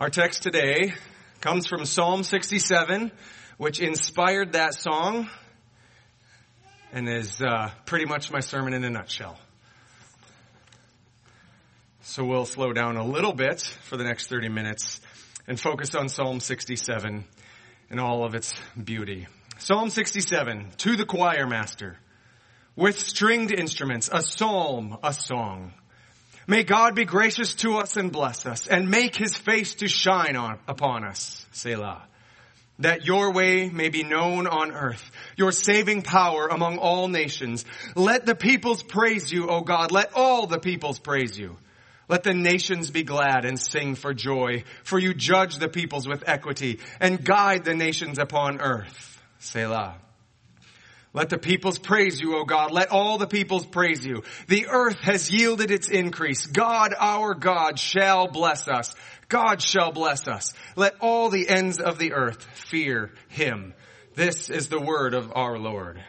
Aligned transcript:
Our 0.00 0.08
text 0.08 0.42
today 0.42 0.94
comes 1.42 1.66
from 1.66 1.84
Psalm 1.84 2.22
67, 2.22 3.12
which 3.58 3.80
inspired 3.80 4.52
that 4.52 4.72
song 4.72 5.28
and 6.90 7.06
is 7.06 7.42
uh, 7.42 7.70
pretty 7.84 8.06
much 8.06 8.32
my 8.32 8.40
sermon 8.40 8.72
in 8.72 8.82
a 8.82 8.88
nutshell. 8.88 9.38
So 12.00 12.24
we'll 12.24 12.46
slow 12.46 12.72
down 12.72 12.96
a 12.96 13.04
little 13.04 13.34
bit 13.34 13.60
for 13.82 13.98
the 13.98 14.04
next 14.04 14.28
30 14.28 14.48
minutes 14.48 15.02
and 15.46 15.60
focus 15.60 15.94
on 15.94 16.08
Psalm 16.08 16.40
67 16.40 17.26
and 17.90 18.00
all 18.00 18.24
of 18.24 18.34
its 18.34 18.54
beauty. 18.82 19.26
Psalm 19.58 19.90
67, 19.90 20.70
to 20.78 20.96
the 20.96 21.04
choir 21.04 21.46
master, 21.46 21.98
with 22.74 22.98
stringed 22.98 23.52
instruments, 23.52 24.08
a 24.10 24.22
psalm, 24.22 24.96
a 25.02 25.12
song. 25.12 25.74
May 26.46 26.64
God 26.64 26.94
be 26.94 27.04
gracious 27.04 27.54
to 27.56 27.76
us 27.76 27.96
and 27.96 28.10
bless 28.10 28.46
us, 28.46 28.66
and 28.66 28.90
make 28.90 29.16
his 29.16 29.36
face 29.36 29.74
to 29.76 29.88
shine 29.88 30.36
on, 30.36 30.58
upon 30.66 31.04
us. 31.04 31.46
Selah. 31.52 32.02
That 32.80 33.04
your 33.04 33.32
way 33.32 33.68
may 33.68 33.90
be 33.90 34.04
known 34.04 34.46
on 34.46 34.72
earth, 34.72 35.10
your 35.36 35.52
saving 35.52 36.02
power 36.02 36.48
among 36.48 36.78
all 36.78 37.08
nations. 37.08 37.66
Let 37.94 38.24
the 38.24 38.34
peoples 38.34 38.82
praise 38.82 39.30
you, 39.30 39.48
O 39.48 39.60
God. 39.60 39.92
Let 39.92 40.14
all 40.14 40.46
the 40.46 40.58
peoples 40.58 40.98
praise 40.98 41.38
you. 41.38 41.56
Let 42.08 42.24
the 42.24 42.34
nations 42.34 42.90
be 42.90 43.04
glad 43.04 43.44
and 43.44 43.60
sing 43.60 43.94
for 43.94 44.14
joy, 44.14 44.64
for 44.82 44.98
you 44.98 45.14
judge 45.14 45.58
the 45.58 45.68
peoples 45.68 46.08
with 46.08 46.24
equity 46.26 46.80
and 46.98 47.22
guide 47.22 47.64
the 47.64 47.74
nations 47.74 48.18
upon 48.18 48.60
earth. 48.60 49.22
Selah. 49.38 49.96
Let 51.12 51.28
the 51.28 51.38
peoples 51.38 51.78
praise 51.78 52.20
you, 52.20 52.36
O 52.36 52.44
God. 52.44 52.70
Let 52.70 52.90
all 52.90 53.18
the 53.18 53.26
peoples 53.26 53.66
praise 53.66 54.06
you. 54.06 54.22
The 54.46 54.68
earth 54.68 54.98
has 55.00 55.30
yielded 55.30 55.72
its 55.72 55.88
increase. 55.88 56.46
God, 56.46 56.94
our 56.96 57.34
God, 57.34 57.80
shall 57.80 58.28
bless 58.28 58.68
us. 58.68 58.94
God 59.28 59.60
shall 59.60 59.90
bless 59.90 60.28
us. 60.28 60.54
Let 60.76 60.94
all 61.00 61.28
the 61.28 61.48
ends 61.48 61.80
of 61.80 61.98
the 61.98 62.12
earth 62.12 62.44
fear 62.54 63.12
him. 63.28 63.74
This 64.14 64.50
is 64.50 64.68
the 64.68 64.80
word 64.80 65.14
of 65.14 65.32
our 65.34 65.58
Lord. 65.58 66.00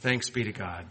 Thanks 0.00 0.28
be 0.28 0.44
to 0.44 0.52
God. 0.52 0.86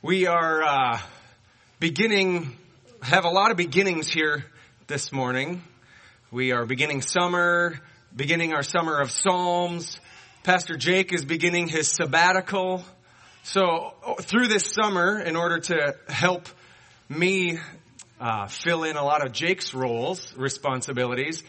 We 0.00 0.26
are 0.26 0.62
uh, 0.62 1.00
beginning, 1.80 2.56
have 3.02 3.24
a 3.24 3.30
lot 3.30 3.50
of 3.50 3.56
beginnings 3.56 4.08
here 4.08 4.44
this 4.86 5.12
morning. 5.12 5.62
We 6.30 6.52
are 6.52 6.66
beginning 6.66 7.02
summer, 7.02 7.80
beginning 8.14 8.54
our 8.54 8.62
summer 8.62 8.98
of 9.00 9.10
Psalms. 9.10 10.00
Pastor 10.42 10.76
Jake 10.76 11.12
is 11.12 11.24
beginning 11.24 11.68
his 11.68 11.90
sabbatical. 11.90 12.84
So 13.42 13.94
through 14.20 14.48
this 14.48 14.66
summer, 14.66 15.20
in 15.20 15.36
order 15.36 15.60
to 15.60 15.96
help 16.08 16.48
me 17.08 17.58
uh, 18.20 18.46
fill 18.46 18.84
in 18.84 18.96
a 18.96 19.04
lot 19.04 19.24
of 19.24 19.32
Jake's 19.32 19.74
roles, 19.74 20.34
responsibilities, 20.36 21.42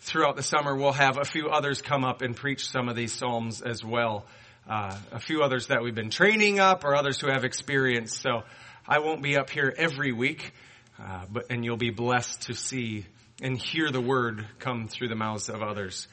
throughout 0.00 0.36
the 0.36 0.42
summer, 0.42 0.74
we'll 0.74 0.92
have 0.92 1.18
a 1.18 1.24
few 1.24 1.48
others 1.48 1.82
come 1.82 2.04
up 2.04 2.22
and 2.22 2.34
preach 2.34 2.68
some 2.68 2.88
of 2.88 2.96
these 2.96 3.12
Psalms 3.12 3.62
as 3.62 3.84
well 3.84 4.26
uh, 4.68 4.96
a 5.12 5.20
few 5.20 5.42
others 5.42 5.68
that 5.68 5.82
we've 5.82 5.94
been 5.94 6.10
training 6.10 6.58
up 6.58 6.84
or 6.84 6.96
others 6.96 7.20
who 7.20 7.28
have 7.28 7.44
experience. 7.44 8.18
So 8.18 8.42
I 8.86 8.98
won't 8.98 9.22
be 9.22 9.36
up 9.36 9.50
here 9.50 9.72
every 9.76 10.12
week, 10.12 10.52
uh, 10.98 11.24
but 11.30 11.46
and 11.50 11.64
you'll 11.64 11.76
be 11.76 11.90
blessed 11.90 12.42
to 12.42 12.54
see 12.54 13.06
and 13.42 13.58
hear 13.58 13.90
the 13.90 14.00
word 14.00 14.46
come 14.58 14.88
through 14.88 15.08
the 15.08 15.14
mouths 15.14 15.48
of 15.48 15.62
others. 15.62 16.08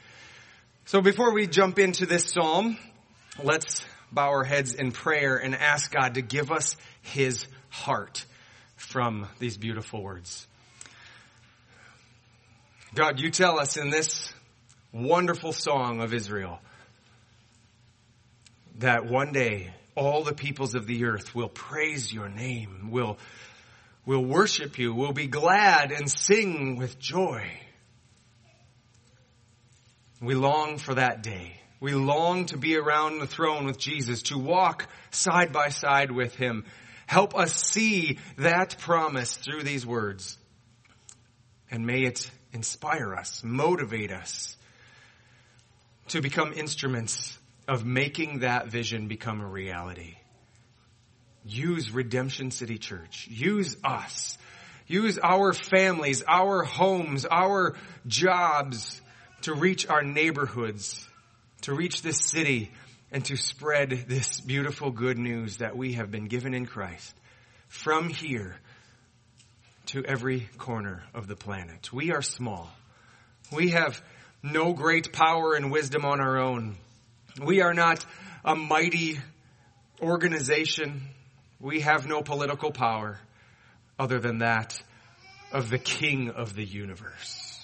So 0.86 1.00
before 1.00 1.32
we 1.32 1.46
jump 1.46 1.78
into 1.78 2.04
this 2.04 2.30
psalm, 2.30 2.76
let's 3.42 3.84
bow 4.12 4.28
our 4.28 4.44
heads 4.44 4.74
in 4.74 4.92
prayer 4.92 5.36
and 5.36 5.54
ask 5.54 5.90
God 5.90 6.14
to 6.14 6.22
give 6.22 6.52
us 6.52 6.76
His 7.02 7.46
heart 7.70 8.26
from 8.76 9.28
these 9.38 9.56
beautiful 9.56 10.02
words. 10.02 10.46
God, 12.94 13.18
you 13.18 13.30
tell 13.30 13.58
us 13.58 13.76
in 13.76 13.90
this 13.90 14.32
wonderful 14.92 15.52
song 15.52 16.00
of 16.00 16.14
Israel 16.14 16.60
that 18.78 19.06
one 19.06 19.32
day 19.32 19.72
all 19.96 20.22
the 20.22 20.34
peoples 20.34 20.74
of 20.74 20.86
the 20.86 21.04
earth 21.04 21.34
will 21.34 21.48
praise 21.48 22.12
your 22.12 22.28
name, 22.28 22.90
will, 22.90 23.18
will 24.06 24.24
worship 24.24 24.78
you, 24.78 24.94
We'll 24.94 25.12
be 25.12 25.26
glad 25.26 25.92
and 25.92 26.10
sing 26.10 26.76
with 26.76 26.98
joy. 26.98 27.42
We 30.20 30.34
long 30.34 30.78
for 30.78 30.94
that 30.94 31.22
day. 31.22 31.60
We 31.80 31.92
long 31.92 32.46
to 32.46 32.56
be 32.56 32.76
around 32.76 33.18
the 33.18 33.26
throne 33.26 33.66
with 33.66 33.78
Jesus, 33.78 34.22
to 34.22 34.38
walk 34.38 34.88
side 35.10 35.52
by 35.52 35.68
side 35.68 36.10
with 36.10 36.34
Him. 36.34 36.64
Help 37.06 37.36
us 37.36 37.54
see 37.54 38.18
that 38.38 38.78
promise 38.78 39.36
through 39.36 39.64
these 39.64 39.84
words. 39.84 40.38
And 41.70 41.86
may 41.86 42.02
it 42.02 42.30
inspire 42.52 43.14
us, 43.14 43.42
motivate 43.44 44.12
us 44.12 44.56
to 46.08 46.22
become 46.22 46.52
instruments 46.54 47.36
of 47.66 47.84
making 47.84 48.40
that 48.40 48.68
vision 48.68 49.08
become 49.08 49.40
a 49.40 49.46
reality. 49.46 50.16
Use 51.44 51.90
Redemption 51.90 52.50
City 52.50 52.78
Church. 52.78 53.28
Use 53.30 53.76
us. 53.84 54.38
Use 54.86 55.18
our 55.22 55.52
families, 55.52 56.22
our 56.26 56.62
homes, 56.62 57.26
our 57.30 57.74
jobs 58.06 59.00
to 59.42 59.54
reach 59.54 59.86
our 59.88 60.02
neighborhoods, 60.02 61.06
to 61.62 61.74
reach 61.74 62.02
this 62.02 62.18
city, 62.18 62.70
and 63.10 63.24
to 63.26 63.36
spread 63.36 63.90
this 64.08 64.40
beautiful 64.40 64.90
good 64.90 65.18
news 65.18 65.58
that 65.58 65.76
we 65.76 65.94
have 65.94 66.10
been 66.10 66.26
given 66.26 66.52
in 66.52 66.66
Christ 66.66 67.14
from 67.68 68.08
here 68.08 68.56
to 69.86 70.04
every 70.04 70.48
corner 70.58 71.04
of 71.14 71.26
the 71.26 71.36
planet. 71.36 71.92
We 71.92 72.12
are 72.12 72.22
small. 72.22 72.70
We 73.52 73.70
have 73.70 74.02
no 74.42 74.72
great 74.72 75.12
power 75.12 75.54
and 75.54 75.70
wisdom 75.70 76.04
on 76.04 76.20
our 76.20 76.38
own. 76.38 76.76
We 77.42 77.60
are 77.60 77.74
not 77.74 78.04
a 78.44 78.54
mighty 78.54 79.18
organization. 80.00 81.02
We 81.64 81.80
have 81.80 82.06
no 82.06 82.20
political 82.20 82.72
power 82.72 83.18
other 83.98 84.18
than 84.18 84.40
that 84.40 84.78
of 85.50 85.70
the 85.70 85.78
King 85.78 86.28
of 86.28 86.54
the 86.54 86.62
universe. 86.62 87.58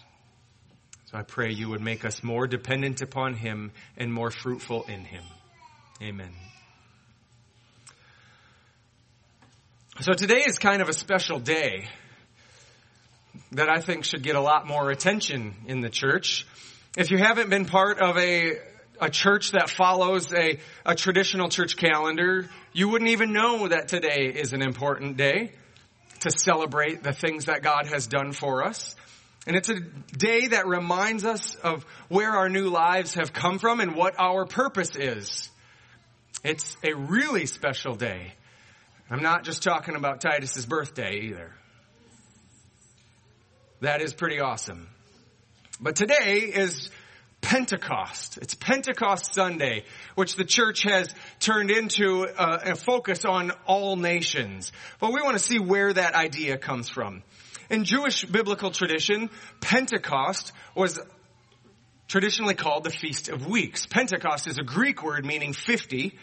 So 1.11 1.19
I 1.19 1.23
pray 1.23 1.51
you 1.51 1.69
would 1.69 1.83
make 1.83 2.07
us 2.07 2.23
more 2.23 2.47
dependent 2.47 3.03
upon 3.03 3.35
Him 3.35 3.73
and 3.99 4.11
more 4.11 4.31
fruitful 4.31 4.85
in 4.85 5.05
Him. 5.05 5.23
Amen. 6.03 6.31
So 10.01 10.15
today 10.15 10.45
is 10.47 10.59
kind 10.59 10.81
of 10.81 10.89
a 10.89 10.95
special 10.95 11.39
day 11.39 11.87
that 13.53 13.69
I 13.69 13.83
think 13.83 14.07
should 14.07 14.23
get 14.23 14.35
a 14.35 14.41
lot 14.41 14.67
more 14.67 14.91
attention 14.91 15.55
in 15.67 15.83
the 15.83 15.91
church. 15.91 16.47
If 16.97 17.11
you 17.11 17.19
haven't 17.19 17.51
been 17.51 17.67
part 17.67 18.01
of 18.01 18.17
a 18.17 18.61
a 19.01 19.11
church 19.11 19.53
that 19.53 19.71
follows 19.71 20.33
a, 20.33 20.59
a 20.85 20.95
traditional 20.95 21.49
church 21.49 21.77
calendar, 21.77 22.49
you 22.73 22.89
wouldn't 22.89 23.11
even 23.11 23.33
know 23.33 23.69
that 23.69 23.89
today 23.89 24.33
is 24.35 24.53
an 24.53 24.63
important 24.63 25.17
day 25.17 25.53
to 26.21 26.31
celebrate 26.31 27.03
the 27.03 27.13
things 27.13 27.47
that 27.47 27.63
God 27.63 27.87
has 27.87 28.07
done 28.07 28.33
for 28.33 28.65
us. 28.65 28.95
And 29.47 29.57
it's 29.57 29.71
a 29.71 29.81
day 29.81 30.49
that 30.49 30.67
reminds 30.67 31.25
us 31.25 31.55
of 31.57 31.85
where 32.09 32.31
our 32.31 32.51
new 32.51 32.69
lives 32.69 33.15
have 33.15 33.33
come 33.33 33.59
from 33.59 33.81
and 33.81 33.95
what 33.95 34.15
our 34.19 34.45
purpose 34.45 34.95
is. 34.97 35.49
It's 36.45 36.77
a 36.85 36.95
really 36.95 37.47
special 37.47 37.95
day. 37.95 38.35
I'm 39.11 39.23
not 39.23 39.45
just 39.45 39.63
talking 39.63 39.97
about 39.97 40.21
Titus's 40.21 40.67
birthday 40.67 41.21
either. 41.31 41.53
That 43.81 44.03
is 44.03 44.13
pretty 44.13 44.41
awesome. 44.41 44.89
But 45.81 45.97
today 45.97 46.41
is 46.55 46.91
Pentecost. 47.41 48.39
It's 48.39 48.55
Pentecost 48.55 49.35
Sunday, 49.35 49.85
which 50.15 50.37
the 50.37 50.45
church 50.45 50.83
has 50.83 51.09
turned 51.39 51.71
into 51.71 52.25
a, 52.25 52.73
a, 52.73 52.77
focus 52.77 53.25
on 53.25 53.53
all 53.67 53.97
nations. 53.97 54.73
But 55.01 55.13
we 55.13 55.23
want 55.23 55.37
to 55.37 55.43
see 55.43 55.59
where 55.59 55.93
that 55.93 56.15
idea 56.15 56.59
comes 56.59 56.89
from. 56.89 57.23
In 57.71 57.85
Jewish 57.85 58.25
biblical 58.25 58.71
tradition, 58.71 59.31
Pentecost 59.61 60.53
was 60.75 61.01
traditionally 62.09 62.55
called 62.55 62.85
the 62.85 62.91
Feast 62.91 63.29
of 63.29 63.47
Weeks. 63.47 63.87
Pentecost 63.87 64.49
is 64.49 64.59
a 64.59 64.65
Greek 64.65 65.03
word 65.03 65.25
meaning 65.25 65.53
50, 65.53 66.19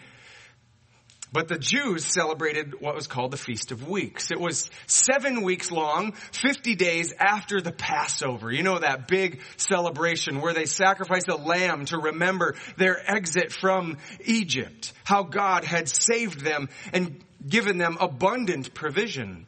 but 1.31 1.47
the 1.47 1.57
Jews 1.57 2.05
celebrated 2.05 2.79
what 2.79 2.95
was 2.95 3.07
called 3.07 3.31
the 3.31 3.37
Feast 3.37 3.71
of 3.71 3.87
Weeks. 3.87 4.31
It 4.31 4.39
was 4.39 4.69
seven 4.85 5.41
weeks 5.41 5.71
long, 5.71 6.13
50 6.31 6.75
days 6.75 7.13
after 7.19 7.59
the 7.59 7.71
Passover. 7.71 8.51
You 8.51 8.63
know 8.63 8.79
that 8.79 9.07
big 9.07 9.41
celebration 9.57 10.39
where 10.39 10.53
they 10.53 10.65
sacrificed 10.65 11.27
a 11.27 11.35
lamb 11.35 11.85
to 11.85 11.97
remember 11.97 12.55
their 12.77 12.99
exit 13.09 13.51
from 13.51 13.97
Egypt. 14.25 14.93
How 15.03 15.23
God 15.23 15.65
had 15.65 15.89
saved 15.89 16.41
them 16.41 16.69
and 16.93 17.23
given 17.47 17.77
them 17.77 17.97
abundant 17.99 18.73
provision. 18.73 19.45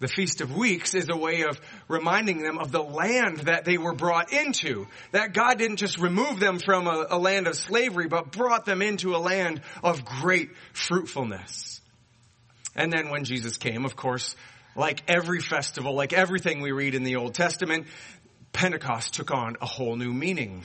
The 0.00 0.08
Feast 0.08 0.40
of 0.40 0.54
Weeks 0.54 0.94
is 0.94 1.08
a 1.10 1.16
way 1.16 1.42
of 1.42 1.60
reminding 1.88 2.42
them 2.42 2.58
of 2.58 2.70
the 2.70 2.82
land 2.82 3.40
that 3.40 3.64
they 3.64 3.78
were 3.78 3.94
brought 3.94 4.32
into. 4.32 4.86
That 5.12 5.32
God 5.32 5.58
didn't 5.58 5.78
just 5.78 5.98
remove 5.98 6.38
them 6.38 6.58
from 6.58 6.86
a, 6.86 7.06
a 7.10 7.18
land 7.18 7.46
of 7.46 7.56
slavery, 7.56 8.06
but 8.06 8.30
brought 8.30 8.64
them 8.64 8.82
into 8.82 9.16
a 9.16 9.18
land 9.18 9.62
of 9.82 10.04
great 10.04 10.50
fruitfulness. 10.72 11.80
And 12.76 12.92
then 12.92 13.08
when 13.08 13.24
Jesus 13.24 13.56
came, 13.56 13.84
of 13.84 13.96
course, 13.96 14.36
like 14.76 15.02
every 15.08 15.40
festival, 15.40 15.94
like 15.94 16.12
everything 16.12 16.60
we 16.60 16.70
read 16.70 16.94
in 16.94 17.02
the 17.02 17.16
Old 17.16 17.34
Testament, 17.34 17.86
Pentecost 18.52 19.14
took 19.14 19.30
on 19.30 19.56
a 19.60 19.66
whole 19.66 19.96
new 19.96 20.12
meaning. 20.12 20.62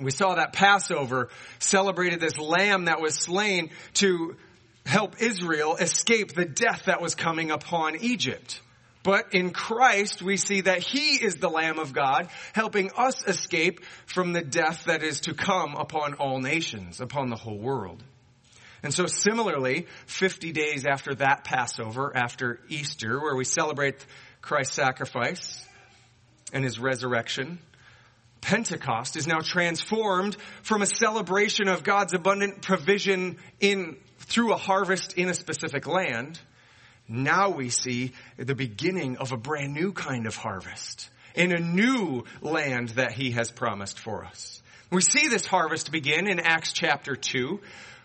We 0.00 0.10
saw 0.10 0.34
that 0.34 0.52
Passover 0.52 1.28
celebrated 1.58 2.20
this 2.20 2.38
lamb 2.38 2.86
that 2.86 3.00
was 3.00 3.14
slain 3.14 3.70
to 3.94 4.36
help 4.84 5.20
Israel 5.20 5.76
escape 5.76 6.34
the 6.34 6.44
death 6.44 6.84
that 6.86 7.00
was 7.00 7.14
coming 7.14 7.50
upon 7.50 7.96
Egypt. 7.96 8.60
But 9.06 9.34
in 9.34 9.50
Christ, 9.50 10.20
we 10.20 10.36
see 10.36 10.62
that 10.62 10.82
He 10.82 11.14
is 11.24 11.36
the 11.36 11.48
Lamb 11.48 11.78
of 11.78 11.92
God, 11.92 12.28
helping 12.52 12.90
us 12.96 13.24
escape 13.24 13.84
from 14.04 14.32
the 14.32 14.42
death 14.42 14.86
that 14.86 15.04
is 15.04 15.20
to 15.20 15.34
come 15.34 15.76
upon 15.76 16.14
all 16.14 16.40
nations, 16.40 17.00
upon 17.00 17.30
the 17.30 17.36
whole 17.36 17.56
world. 17.56 18.02
And 18.82 18.92
so 18.92 19.06
similarly, 19.06 19.86
50 20.06 20.50
days 20.50 20.84
after 20.86 21.14
that 21.14 21.44
Passover, 21.44 22.16
after 22.16 22.58
Easter, 22.68 23.20
where 23.20 23.36
we 23.36 23.44
celebrate 23.44 24.04
Christ's 24.42 24.74
sacrifice 24.74 25.64
and 26.52 26.64
His 26.64 26.80
resurrection, 26.80 27.60
Pentecost 28.40 29.14
is 29.14 29.28
now 29.28 29.38
transformed 29.38 30.36
from 30.64 30.82
a 30.82 30.86
celebration 30.86 31.68
of 31.68 31.84
God's 31.84 32.12
abundant 32.12 32.62
provision 32.62 33.36
in, 33.60 33.98
through 34.18 34.52
a 34.52 34.56
harvest 34.56 35.12
in 35.12 35.28
a 35.28 35.34
specific 35.34 35.86
land 35.86 36.40
now 37.08 37.50
we 37.50 37.70
see 37.70 38.12
the 38.36 38.54
beginning 38.54 39.16
of 39.18 39.32
a 39.32 39.36
brand 39.36 39.74
new 39.74 39.92
kind 39.92 40.26
of 40.26 40.36
harvest 40.36 41.10
in 41.34 41.52
a 41.52 41.60
new 41.60 42.24
land 42.40 42.90
that 42.90 43.12
he 43.12 43.32
has 43.32 43.50
promised 43.50 44.00
for 44.00 44.24
us. 44.24 44.62
We 44.90 45.02
see 45.02 45.28
this 45.28 45.46
harvest 45.46 45.92
begin 45.92 46.28
in 46.28 46.40
Acts 46.40 46.72
chapter 46.72 47.14
2 47.16 47.60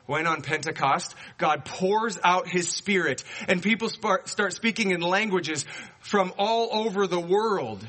when 0.08 0.28
on 0.28 0.42
Pentecost, 0.42 1.16
God 1.38 1.64
pours 1.64 2.20
out 2.24 2.48
His 2.48 2.70
Spirit 2.70 3.24
and 3.48 3.64
people 3.64 3.88
start 3.90 4.54
speaking 4.54 4.92
in 4.92 5.00
languages 5.00 5.66
from 6.00 6.34
all 6.38 6.70
over 6.72 7.08
the 7.08 7.20
world, 7.20 7.88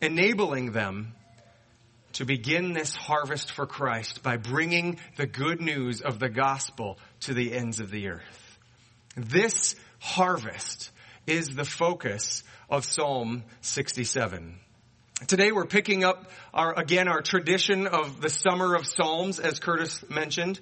enabling 0.00 0.72
them 0.72 1.12
to 2.14 2.24
begin 2.24 2.72
this 2.72 2.94
harvest 2.94 3.52
for 3.52 3.66
Christ 3.66 4.22
by 4.22 4.38
bringing 4.38 4.98
the 5.16 5.26
good 5.26 5.60
news 5.60 6.00
of 6.00 6.18
the 6.18 6.30
gospel 6.30 6.98
to 7.20 7.34
the 7.34 7.52
ends 7.52 7.80
of 7.80 7.90
the 7.90 8.08
earth. 8.08 8.58
This 9.16 9.74
harvest 9.98 10.90
is 11.26 11.54
the 11.54 11.64
focus 11.64 12.44
of 12.70 12.84
Psalm 12.84 13.44
67. 13.60 14.58
Today 15.26 15.50
we're 15.50 15.66
picking 15.66 16.04
up 16.04 16.30
our, 16.52 16.78
again, 16.78 17.08
our 17.08 17.22
tradition 17.22 17.86
of 17.86 18.20
the 18.20 18.28
summer 18.28 18.74
of 18.74 18.86
Psalms, 18.86 19.38
as 19.38 19.58
Curtis 19.58 20.04
mentioned. 20.10 20.60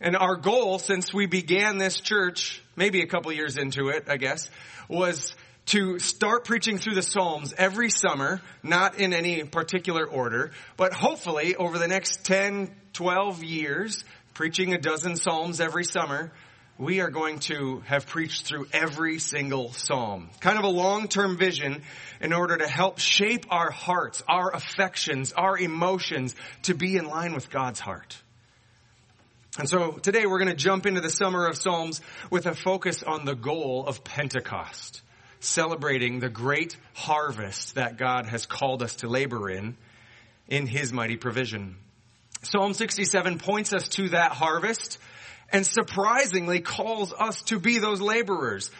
And 0.00 0.16
our 0.16 0.34
goal 0.34 0.80
since 0.80 1.14
we 1.14 1.26
began 1.26 1.78
this 1.78 2.00
church, 2.00 2.60
maybe 2.74 3.02
a 3.02 3.06
couple 3.06 3.32
years 3.32 3.56
into 3.56 3.90
it, 3.90 4.06
I 4.08 4.16
guess, 4.16 4.50
was 4.88 5.34
to 5.66 6.00
start 6.00 6.44
preaching 6.44 6.78
through 6.78 6.96
the 6.96 7.02
Psalms 7.02 7.54
every 7.56 7.88
summer, 7.88 8.40
not 8.64 8.98
in 8.98 9.12
any 9.12 9.44
particular 9.44 10.04
order, 10.04 10.50
but 10.76 10.92
hopefully 10.92 11.54
over 11.54 11.78
the 11.78 11.86
next 11.86 12.24
10, 12.24 12.74
12 12.94 13.44
years, 13.44 14.04
preaching 14.34 14.74
a 14.74 14.78
dozen 14.78 15.14
Psalms 15.14 15.60
every 15.60 15.84
summer, 15.84 16.32
we 16.78 17.00
are 17.00 17.10
going 17.10 17.38
to 17.38 17.80
have 17.86 18.06
preached 18.06 18.46
through 18.46 18.66
every 18.72 19.18
single 19.18 19.72
psalm. 19.72 20.30
Kind 20.40 20.58
of 20.58 20.64
a 20.64 20.68
long-term 20.68 21.36
vision 21.36 21.82
in 22.20 22.32
order 22.32 22.56
to 22.56 22.66
help 22.66 22.98
shape 22.98 23.46
our 23.50 23.70
hearts, 23.70 24.22
our 24.28 24.54
affections, 24.54 25.32
our 25.32 25.58
emotions 25.58 26.34
to 26.62 26.74
be 26.74 26.96
in 26.96 27.06
line 27.06 27.34
with 27.34 27.50
God's 27.50 27.80
heart. 27.80 28.16
And 29.58 29.68
so 29.68 29.92
today 29.92 30.24
we're 30.24 30.38
going 30.38 30.48
to 30.48 30.56
jump 30.56 30.86
into 30.86 31.02
the 31.02 31.10
summer 31.10 31.46
of 31.46 31.56
Psalms 31.56 32.00
with 32.30 32.46
a 32.46 32.54
focus 32.54 33.02
on 33.02 33.26
the 33.26 33.34
goal 33.34 33.84
of 33.86 34.02
Pentecost, 34.02 35.02
celebrating 35.40 36.20
the 36.20 36.30
great 36.30 36.76
harvest 36.94 37.74
that 37.74 37.98
God 37.98 38.26
has 38.26 38.46
called 38.46 38.82
us 38.82 38.96
to 38.96 39.08
labor 39.08 39.50
in, 39.50 39.76
in 40.48 40.66
His 40.66 40.90
mighty 40.90 41.18
provision. 41.18 41.76
Psalm 42.40 42.72
67 42.72 43.38
points 43.38 43.74
us 43.74 43.88
to 43.90 44.08
that 44.08 44.32
harvest 44.32 44.98
and 45.52 45.66
surprisingly 45.66 46.60
calls 46.60 47.12
us 47.12 47.42
to 47.42 47.60
be 47.60 47.78
those 47.78 48.00
laborers. 48.00 48.70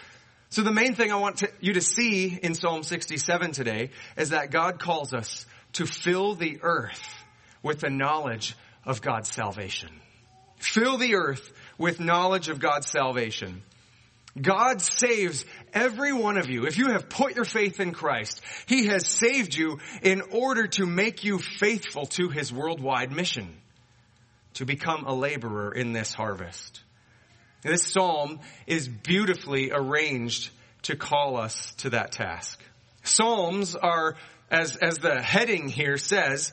So 0.49 0.63
the 0.63 0.73
main 0.73 0.95
thing 0.95 1.13
I 1.13 1.17
want 1.17 1.39
to, 1.39 1.51
you 1.61 1.75
to 1.75 1.81
see 1.81 2.39
in 2.43 2.55
Psalm 2.55 2.83
67 2.83 3.53
today 3.53 3.91
is 4.17 4.31
that 4.31 4.51
God 4.51 4.79
calls 4.79 5.15
us 5.15 5.47
to 5.75 5.87
fill 5.87 6.35
the 6.35 6.59
earth 6.63 7.25
with 7.63 7.81
the 7.81 7.91
knowledge 7.91 8.57
of 8.85 9.01
God's 9.01 9.31
salvation. 9.31 9.91
Fill 10.57 10.97
the 10.97 11.15
earth 11.15 11.53
with 11.79 12.01
knowledge 12.01 12.49
of 12.49 12.61
God's 12.61 12.89
salvation. 12.89 13.63
God 14.41 14.81
saves 14.81 15.45
every 15.75 16.13
one 16.13 16.39
of 16.39 16.49
you. 16.49 16.67
If 16.67 16.79
you 16.79 16.89
have 16.89 17.11
put 17.11 17.35
your 17.35 17.45
faith 17.45 17.81
in 17.81 17.93
Christ, 17.93 18.41
He 18.67 18.87
has 18.87 19.07
saved 19.07 19.55
you 19.55 19.79
in 20.03 20.23
order 20.33 20.67
to 20.69 20.87
make 20.87 21.25
you 21.25 21.39
faithful 21.39 22.07
to 22.07 22.29
His 22.29 22.53
worldwide 22.53 23.13
mission 23.13 23.55
to 24.55 24.65
become 24.65 25.05
a 25.07 25.15
laborer 25.15 25.73
in 25.73 25.93
this 25.93 26.13
harvest. 26.13 26.83
This 27.63 27.87
psalm 27.93 28.41
is 28.67 28.89
beautifully 28.89 29.71
arranged 29.71 30.51
to 30.83 30.97
call 30.97 31.37
us 31.37 31.73
to 31.79 31.91
that 31.91 32.13
task. 32.13 32.61
Psalms 33.05 33.77
are, 33.77 34.17
as, 34.51 34.77
as 34.77 34.99
the 34.99 35.23
heading 35.23 35.69
here 35.69 35.97
says, 35.97 36.53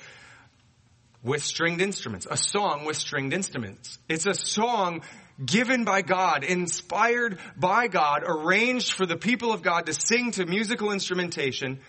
with 1.24 1.44
stringed 1.44 1.81
instruments. 1.81 2.28
A 2.30 2.38
song 2.38 2.86
with 2.86 2.96
stringed 2.96 3.34
instruments. 3.34 3.98
It's 4.07 4.25
a 4.25 4.34
song 4.34 5.01
given 5.44 5.84
by 5.84 6.01
God, 6.01 6.44
inspired 6.44 7.40
by 7.57 7.88
God, 7.88 8.24
arranged 8.25 8.94
for 8.94 9.06
the 9.06 9.18
people 9.18 9.51
of 9.51 9.62
God 9.62 9.86
to 9.88 9.94
sing 9.94 10.31
to 10.31 10.46
musical 10.46 10.92
instrumentation. 10.92 11.80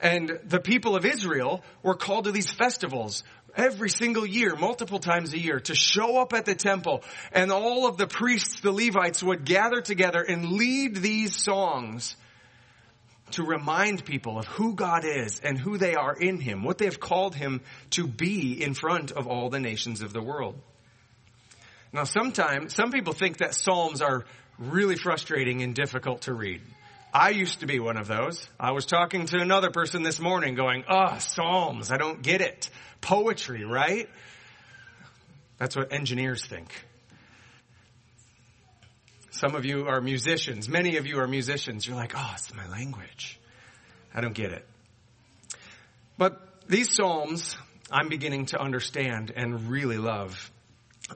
And 0.00 0.40
the 0.44 0.60
people 0.60 0.96
of 0.96 1.04
Israel 1.04 1.62
were 1.82 1.94
called 1.94 2.24
to 2.24 2.32
these 2.32 2.50
festivals 2.50 3.22
every 3.56 3.90
single 3.90 4.26
year, 4.26 4.54
multiple 4.56 4.98
times 4.98 5.32
a 5.32 5.38
year, 5.38 5.60
to 5.60 5.74
show 5.74 6.20
up 6.20 6.32
at 6.32 6.44
the 6.44 6.54
temple 6.54 7.02
and 7.32 7.50
all 7.50 7.86
of 7.86 7.96
the 7.96 8.06
priests, 8.06 8.60
the 8.60 8.72
Levites 8.72 9.22
would 9.22 9.44
gather 9.44 9.80
together 9.80 10.22
and 10.22 10.52
lead 10.52 10.96
these 10.96 11.36
songs 11.36 12.16
to 13.32 13.42
remind 13.44 14.04
people 14.04 14.38
of 14.38 14.46
who 14.46 14.74
God 14.74 15.04
is 15.04 15.40
and 15.40 15.58
who 15.58 15.78
they 15.78 15.94
are 15.94 16.14
in 16.14 16.38
Him, 16.38 16.64
what 16.64 16.78
they 16.78 16.84
have 16.84 17.00
called 17.00 17.34
Him 17.34 17.62
to 17.90 18.06
be 18.06 18.62
in 18.62 18.74
front 18.74 19.10
of 19.10 19.26
all 19.26 19.48
the 19.48 19.60
nations 19.60 20.02
of 20.02 20.12
the 20.12 20.22
world. 20.22 20.54
Now 21.92 22.04
sometimes, 22.04 22.74
some 22.74 22.90
people 22.90 23.12
think 23.12 23.38
that 23.38 23.54
Psalms 23.54 24.00
are 24.00 24.24
really 24.58 24.96
frustrating 24.96 25.62
and 25.62 25.74
difficult 25.74 26.22
to 26.22 26.34
read. 26.34 26.62
I 27.14 27.30
used 27.30 27.60
to 27.60 27.66
be 27.66 27.78
one 27.78 27.98
of 27.98 28.06
those. 28.06 28.46
I 28.58 28.72
was 28.72 28.86
talking 28.86 29.26
to 29.26 29.38
another 29.38 29.70
person 29.70 30.02
this 30.02 30.18
morning 30.18 30.54
going, 30.54 30.84
oh, 30.88 31.18
Psalms, 31.18 31.92
I 31.92 31.98
don't 31.98 32.22
get 32.22 32.40
it 32.40 32.70
poetry, 33.02 33.64
right? 33.64 34.08
That's 35.58 35.76
what 35.76 35.92
engineers 35.92 36.46
think. 36.46 36.72
Some 39.30 39.54
of 39.54 39.64
you 39.64 39.86
are 39.88 40.00
musicians. 40.00 40.68
Many 40.68 40.96
of 40.96 41.06
you 41.06 41.18
are 41.18 41.26
musicians. 41.26 41.86
You're 41.86 41.96
like, 41.96 42.14
oh, 42.16 42.30
it's 42.34 42.54
my 42.54 42.66
language. 42.68 43.38
I 44.14 44.20
don't 44.20 44.34
get 44.34 44.52
it. 44.52 44.66
But 46.16 46.40
these 46.68 46.94
Psalms, 46.94 47.56
I'm 47.90 48.08
beginning 48.08 48.46
to 48.46 48.60
understand 48.60 49.32
and 49.34 49.68
really 49.68 49.98
love. 49.98 50.50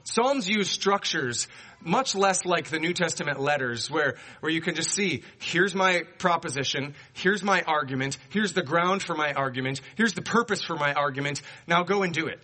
Psalms 0.03 0.49
use 0.49 0.69
structures 0.69 1.47
much 1.81 2.15
less 2.15 2.45
like 2.45 2.69
the 2.69 2.79
New 2.79 2.93
Testament 2.93 3.39
letters 3.39 3.89
where, 3.89 4.15
where 4.39 4.51
you 4.51 4.61
can 4.61 4.75
just 4.75 4.91
see, 4.91 5.23
here's 5.39 5.75
my 5.75 6.03
proposition, 6.17 6.95
here's 7.13 7.43
my 7.43 7.61
argument, 7.61 8.17
here's 8.29 8.53
the 8.53 8.63
ground 8.63 9.03
for 9.03 9.15
my 9.15 9.33
argument, 9.33 9.81
here's 9.95 10.13
the 10.13 10.21
purpose 10.21 10.63
for 10.63 10.75
my 10.75 10.93
argument, 10.93 11.41
now 11.67 11.83
go 11.83 12.03
and 12.03 12.13
do 12.13 12.27
it. 12.27 12.39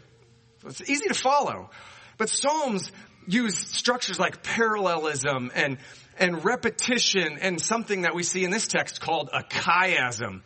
It's 0.66 0.88
easy 0.90 1.08
to 1.08 1.14
follow. 1.14 1.70
But 2.18 2.30
Psalms 2.30 2.92
use 3.28 3.58
structures 3.58 4.20
like 4.20 4.44
parallelism 4.44 5.52
and, 5.56 5.78
and 6.18 6.44
repetition 6.46 7.38
and 7.42 7.60
something 7.60 8.04
that 8.04 8.16
we 8.16 8.24
see 8.24 8.44
in 8.44 8.52
this 8.52 8.68
text 8.68 9.02
called 9.02 9.30
a 9.34 9.44
chiasm. 9.44 10.42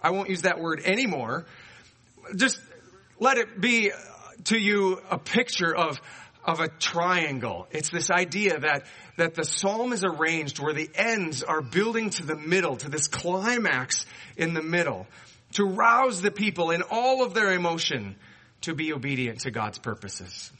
I 0.00 0.10
won't 0.10 0.30
use 0.30 0.42
that 0.42 0.60
word 0.60 0.80
anymore. 0.84 1.46
Just 2.36 2.60
let 3.18 3.38
it 3.38 3.60
be 3.60 3.90
to 4.44 4.58
you 4.58 5.00
a 5.10 5.18
picture 5.18 5.74
of 5.74 6.00
of 6.48 6.60
a 6.60 6.68
triangle. 6.68 7.68
It's 7.70 7.90
this 7.90 8.10
idea 8.10 8.58
that, 8.58 8.86
that 9.18 9.34
the 9.34 9.44
psalm 9.44 9.92
is 9.92 10.02
arranged 10.02 10.58
where 10.58 10.72
the 10.72 10.88
ends 10.94 11.42
are 11.42 11.60
building 11.60 12.08
to 12.08 12.24
the 12.24 12.36
middle, 12.36 12.76
to 12.78 12.88
this 12.88 13.06
climax 13.06 14.06
in 14.34 14.54
the 14.54 14.62
middle, 14.62 15.06
to 15.52 15.64
rouse 15.64 16.22
the 16.22 16.30
people 16.30 16.70
in 16.70 16.80
all 16.90 17.22
of 17.22 17.34
their 17.34 17.52
emotion 17.52 18.16
to 18.62 18.74
be 18.74 18.94
obedient 18.94 19.40
to 19.40 19.50
God's 19.50 19.78
purposes. 19.78 20.50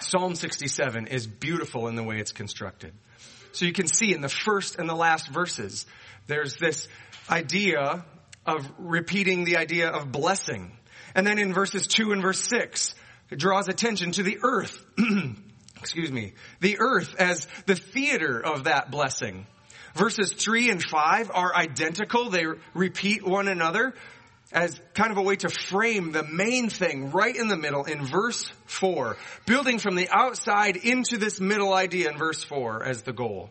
Psalm 0.00 0.34
67 0.34 1.06
is 1.06 1.28
beautiful 1.28 1.86
in 1.86 1.94
the 1.94 2.02
way 2.02 2.18
it's 2.18 2.32
constructed. 2.32 2.92
So 3.52 3.66
you 3.66 3.72
can 3.72 3.86
see 3.86 4.12
in 4.12 4.22
the 4.22 4.28
first 4.28 4.80
and 4.80 4.88
the 4.88 4.96
last 4.96 5.28
verses, 5.28 5.86
there's 6.26 6.56
this 6.56 6.88
idea 7.30 8.04
of 8.44 8.68
repeating 8.78 9.44
the 9.44 9.58
idea 9.58 9.90
of 9.90 10.10
blessing. 10.10 10.72
And 11.14 11.24
then 11.24 11.38
in 11.38 11.54
verses 11.54 11.86
2 11.86 12.10
and 12.10 12.20
verse 12.20 12.40
6, 12.48 12.94
it 12.94 12.99
draws 13.36 13.68
attention 13.68 14.12
to 14.12 14.22
the 14.22 14.38
earth. 14.42 14.84
excuse 15.80 16.10
me, 16.10 16.34
the 16.60 16.78
earth 16.78 17.14
as 17.18 17.48
the 17.66 17.74
theater 17.74 18.38
of 18.40 18.64
that 18.64 18.90
blessing. 18.90 19.46
Verses 19.94 20.32
3 20.32 20.70
and 20.70 20.82
5 20.82 21.30
are 21.32 21.54
identical. 21.54 22.30
They 22.30 22.44
repeat 22.74 23.26
one 23.26 23.48
another 23.48 23.94
as 24.52 24.80
kind 24.94 25.10
of 25.10 25.16
a 25.16 25.22
way 25.22 25.36
to 25.36 25.48
frame 25.48 26.12
the 26.12 26.24
main 26.24 26.68
thing 26.68 27.10
right 27.10 27.34
in 27.34 27.48
the 27.48 27.56
middle 27.56 27.84
in 27.84 28.04
verse 28.04 28.50
4, 28.66 29.16
building 29.46 29.78
from 29.78 29.94
the 29.94 30.08
outside 30.10 30.76
into 30.76 31.18
this 31.18 31.40
middle 31.40 31.72
idea 31.72 32.10
in 32.10 32.18
verse 32.18 32.42
4 32.44 32.84
as 32.84 33.02
the 33.02 33.12
goal. 33.12 33.50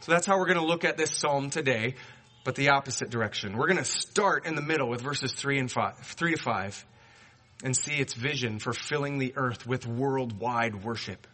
So 0.00 0.12
that's 0.12 0.26
how 0.26 0.38
we're 0.38 0.46
going 0.46 0.58
to 0.58 0.64
look 0.64 0.84
at 0.84 0.96
this 0.96 1.16
psalm 1.16 1.50
today, 1.50 1.94
but 2.44 2.54
the 2.54 2.70
opposite 2.70 3.10
direction. 3.10 3.56
We're 3.56 3.68
going 3.68 3.76
to 3.76 3.84
start 3.84 4.46
in 4.46 4.54
the 4.54 4.62
middle 4.62 4.88
with 4.88 5.00
verses 5.00 5.32
3 5.32 5.58
and 5.58 5.70
5, 5.70 5.98
3 5.98 6.34
to 6.34 6.42
5 6.42 6.86
and 7.62 7.76
see 7.76 7.94
its 7.94 8.14
vision 8.14 8.58
for 8.58 8.72
filling 8.72 9.18
the 9.18 9.34
earth 9.36 9.66
with 9.66 9.86
worldwide 9.86 10.84
worship. 10.84 11.26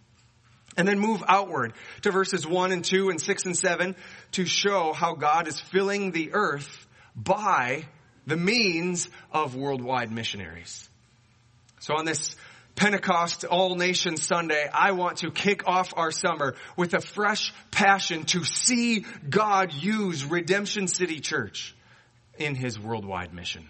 And 0.77 0.87
then 0.87 0.99
move 0.99 1.23
outward 1.27 1.73
to 2.03 2.11
verses 2.11 2.47
1 2.47 2.73
and 2.73 2.85
2 2.85 3.09
and 3.09 3.21
6 3.21 3.45
and 3.47 3.57
7 3.57 3.97
to 4.33 4.45
show 4.45 4.93
how 4.93 5.15
God 5.15 5.49
is 5.49 5.59
filling 5.59 6.11
the 6.11 6.35
earth 6.35 6.87
by 7.15 7.87
the 8.27 8.37
means 8.37 9.09
of 9.33 9.57
worldwide 9.57 10.13
missionaries. 10.13 10.89
So 11.81 11.97
on 11.97 12.05
this 12.05 12.37
Pentecost 12.75 13.45
All 13.45 13.75
Nations 13.77 14.23
Sunday, 14.23 14.69
I 14.71 14.93
want 14.93 15.19
to 15.19 15.31
kick 15.31 15.67
off 15.67 15.95
our 15.97 16.11
summer 16.11 16.57
with 16.77 16.93
a 16.93 17.01
fresh 17.01 17.55
passion 17.71 18.25
to 18.27 18.45
see 18.45 19.07
God 19.29 19.73
use 19.73 20.25
Redemption 20.27 20.89
City 20.89 21.21
Church 21.21 21.75
in 22.39 22.55
His 22.55 22.79
worldwide 22.79 23.33
mission. 23.33 23.67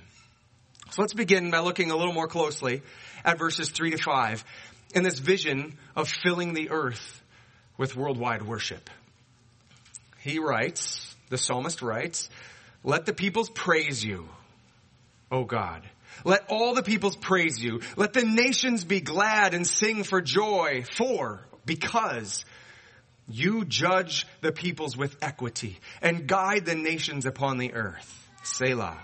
So 0.91 1.03
let's 1.03 1.15
begin 1.15 1.51
by 1.51 1.59
looking 1.59 1.91
a 1.91 1.97
little 1.97 2.13
more 2.13 2.29
closely 2.29 2.83
at 3.25 3.39
verses 3.39 3.71
3 3.71 3.91
to 3.91 3.99
5 3.99 4.45
in 4.95 5.03
this 5.03 5.19
vision 5.19 5.77
of 5.95 6.09
filling 6.09 6.55
the 6.55 6.71
earth 6.71 7.23
with 7.77 7.97
worldwide 7.97 8.43
worship. 8.43 8.89
He 10.21 10.39
writes, 10.39 11.15
the 11.29 11.39
psalmist 11.39 11.83
writes, 11.83 12.31
let 12.83 13.05
the 13.05 13.13
peoples 13.13 13.51
praise 13.51 14.05
you, 14.05 14.29
O 15.31 15.45
God. 15.45 15.83
Let 16.25 16.47
all 16.49 16.75
the 16.75 16.83
peoples 16.83 17.17
praise 17.17 17.63
you. 17.63 17.81
Let 17.97 18.13
the 18.13 18.25
nations 18.25 18.85
be 18.85 19.01
glad 19.01 19.55
and 19.55 19.67
sing 19.67 20.03
for 20.05 20.21
joy, 20.21 20.85
for, 20.97 21.41
because 21.67 22.45
you 23.29 23.65
judge 23.65 24.27
the 24.41 24.53
peoples 24.53 24.97
with 24.97 25.17
equity 25.21 25.79
and 26.01 26.27
guide 26.27 26.65
the 26.65 26.75
nations 26.75 27.27
upon 27.27 27.59
the 27.59 27.75
earth. 27.75 28.31
Selah. 28.45 28.97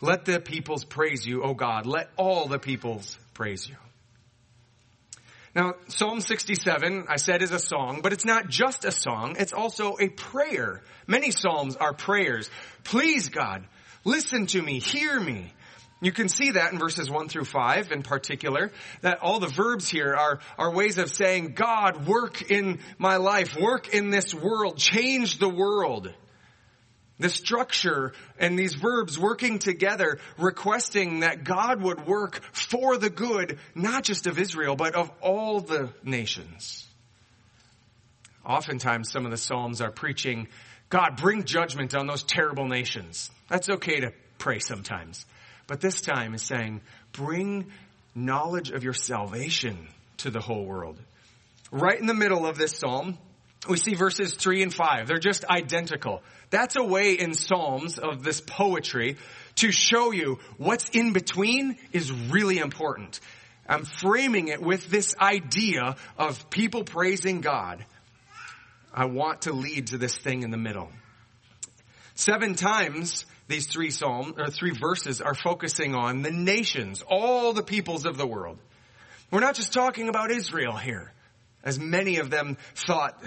Let 0.00 0.24
the 0.24 0.40
peoples 0.40 0.84
praise 0.84 1.26
you, 1.26 1.42
O 1.42 1.54
God. 1.54 1.86
Let 1.86 2.10
all 2.16 2.46
the 2.46 2.58
peoples 2.58 3.18
praise 3.34 3.68
you. 3.68 3.76
Now, 5.54 5.74
Psalm 5.88 6.20
67, 6.20 7.06
I 7.08 7.16
said, 7.16 7.42
is 7.42 7.50
a 7.50 7.58
song, 7.58 8.00
but 8.02 8.12
it's 8.12 8.24
not 8.24 8.48
just 8.48 8.84
a 8.84 8.92
song, 8.92 9.34
it's 9.38 9.52
also 9.52 9.96
a 9.98 10.08
prayer. 10.08 10.80
Many 11.08 11.32
Psalms 11.32 11.76
are 11.76 11.92
prayers. 11.92 12.48
Please, 12.84 13.28
God, 13.28 13.66
listen 14.04 14.46
to 14.46 14.62
me, 14.62 14.78
hear 14.78 15.18
me. 15.18 15.52
You 16.00 16.12
can 16.12 16.28
see 16.28 16.52
that 16.52 16.72
in 16.72 16.78
verses 16.78 17.10
1 17.10 17.28
through 17.28 17.44
5 17.44 17.92
in 17.92 18.02
particular, 18.02 18.70
that 19.02 19.18
all 19.20 19.38
the 19.38 19.48
verbs 19.48 19.88
here 19.88 20.14
are, 20.14 20.38
are 20.56 20.72
ways 20.72 20.96
of 20.98 21.10
saying, 21.10 21.52
God, 21.54 22.06
work 22.06 22.50
in 22.50 22.78
my 22.96 23.16
life, 23.16 23.56
work 23.60 23.92
in 23.92 24.10
this 24.10 24.32
world, 24.32 24.78
change 24.78 25.38
the 25.38 25.48
world. 25.48 26.14
The 27.20 27.28
structure 27.28 28.14
and 28.38 28.58
these 28.58 28.74
verbs 28.74 29.18
working 29.18 29.58
together, 29.58 30.18
requesting 30.38 31.20
that 31.20 31.44
God 31.44 31.82
would 31.82 32.06
work 32.06 32.40
for 32.52 32.96
the 32.96 33.10
good, 33.10 33.58
not 33.74 34.04
just 34.04 34.26
of 34.26 34.38
Israel, 34.38 34.74
but 34.74 34.94
of 34.94 35.10
all 35.20 35.60
the 35.60 35.90
nations. 36.02 36.86
Oftentimes 38.44 39.12
some 39.12 39.26
of 39.26 39.30
the 39.30 39.36
Psalms 39.36 39.82
are 39.82 39.90
preaching, 39.90 40.48
God, 40.88 41.16
bring 41.16 41.44
judgment 41.44 41.94
on 41.94 42.06
those 42.06 42.24
terrible 42.24 42.66
nations. 42.66 43.30
That's 43.48 43.68
okay 43.68 44.00
to 44.00 44.12
pray 44.38 44.58
sometimes. 44.58 45.26
But 45.66 45.82
this 45.82 46.00
time 46.00 46.34
is 46.34 46.42
saying, 46.42 46.80
bring 47.12 47.66
knowledge 48.14 48.70
of 48.70 48.82
your 48.82 48.94
salvation 48.94 49.88
to 50.16 50.30
the 50.30 50.40
whole 50.40 50.64
world. 50.64 50.98
Right 51.70 52.00
in 52.00 52.06
the 52.06 52.14
middle 52.14 52.46
of 52.46 52.56
this 52.56 52.78
Psalm, 52.78 53.18
we 53.68 53.76
see 53.76 53.94
verses 53.94 54.34
3 54.34 54.62
and 54.62 54.74
5. 54.74 55.06
They're 55.06 55.18
just 55.18 55.44
identical. 55.44 56.22
That's 56.48 56.76
a 56.76 56.82
way 56.82 57.12
in 57.12 57.34
Psalms 57.34 57.98
of 57.98 58.22
this 58.22 58.40
poetry 58.40 59.16
to 59.56 59.70
show 59.70 60.12
you 60.12 60.38
what's 60.56 60.88
in 60.90 61.12
between 61.12 61.76
is 61.92 62.10
really 62.10 62.58
important. 62.58 63.20
I'm 63.68 63.84
framing 63.84 64.48
it 64.48 64.60
with 64.60 64.88
this 64.88 65.14
idea 65.20 65.96
of 66.18 66.50
people 66.50 66.84
praising 66.84 67.40
God. 67.40 67.84
I 68.92 69.04
want 69.04 69.42
to 69.42 69.52
lead 69.52 69.88
to 69.88 69.98
this 69.98 70.16
thing 70.16 70.42
in 70.42 70.50
the 70.50 70.56
middle. 70.56 70.90
Seven 72.14 72.54
times 72.54 73.24
these 73.46 73.66
three 73.66 73.90
psalms 73.90 74.34
or 74.38 74.48
three 74.48 74.72
verses 74.72 75.20
are 75.20 75.34
focusing 75.34 75.94
on 75.94 76.22
the 76.22 76.30
nations, 76.30 77.02
all 77.02 77.52
the 77.52 77.62
peoples 77.62 78.06
of 78.06 78.16
the 78.16 78.26
world. 78.26 78.58
We're 79.30 79.40
not 79.40 79.54
just 79.54 79.72
talking 79.72 80.08
about 80.08 80.30
Israel 80.30 80.76
here, 80.76 81.12
as 81.62 81.78
many 81.78 82.18
of 82.18 82.30
them 82.30 82.56
thought 82.74 83.22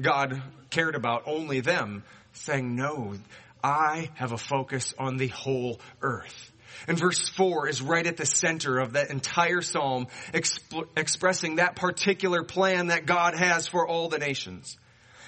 God 0.00 0.42
cared 0.70 0.94
about 0.94 1.22
only 1.26 1.60
them, 1.60 2.04
saying, 2.32 2.76
no, 2.76 3.14
I 3.62 4.10
have 4.14 4.32
a 4.32 4.38
focus 4.38 4.94
on 4.98 5.16
the 5.16 5.28
whole 5.28 5.80
earth. 6.02 6.52
And 6.86 6.98
verse 6.98 7.28
4 7.30 7.68
is 7.68 7.80
right 7.80 8.06
at 8.06 8.16
the 8.16 8.26
center 8.26 8.78
of 8.78 8.92
that 8.92 9.10
entire 9.10 9.62
psalm, 9.62 10.08
exp- 10.32 10.86
expressing 10.96 11.56
that 11.56 11.76
particular 11.76 12.42
plan 12.42 12.88
that 12.88 13.06
God 13.06 13.34
has 13.34 13.66
for 13.66 13.86
all 13.86 14.08
the 14.08 14.18
nations. 14.18 14.76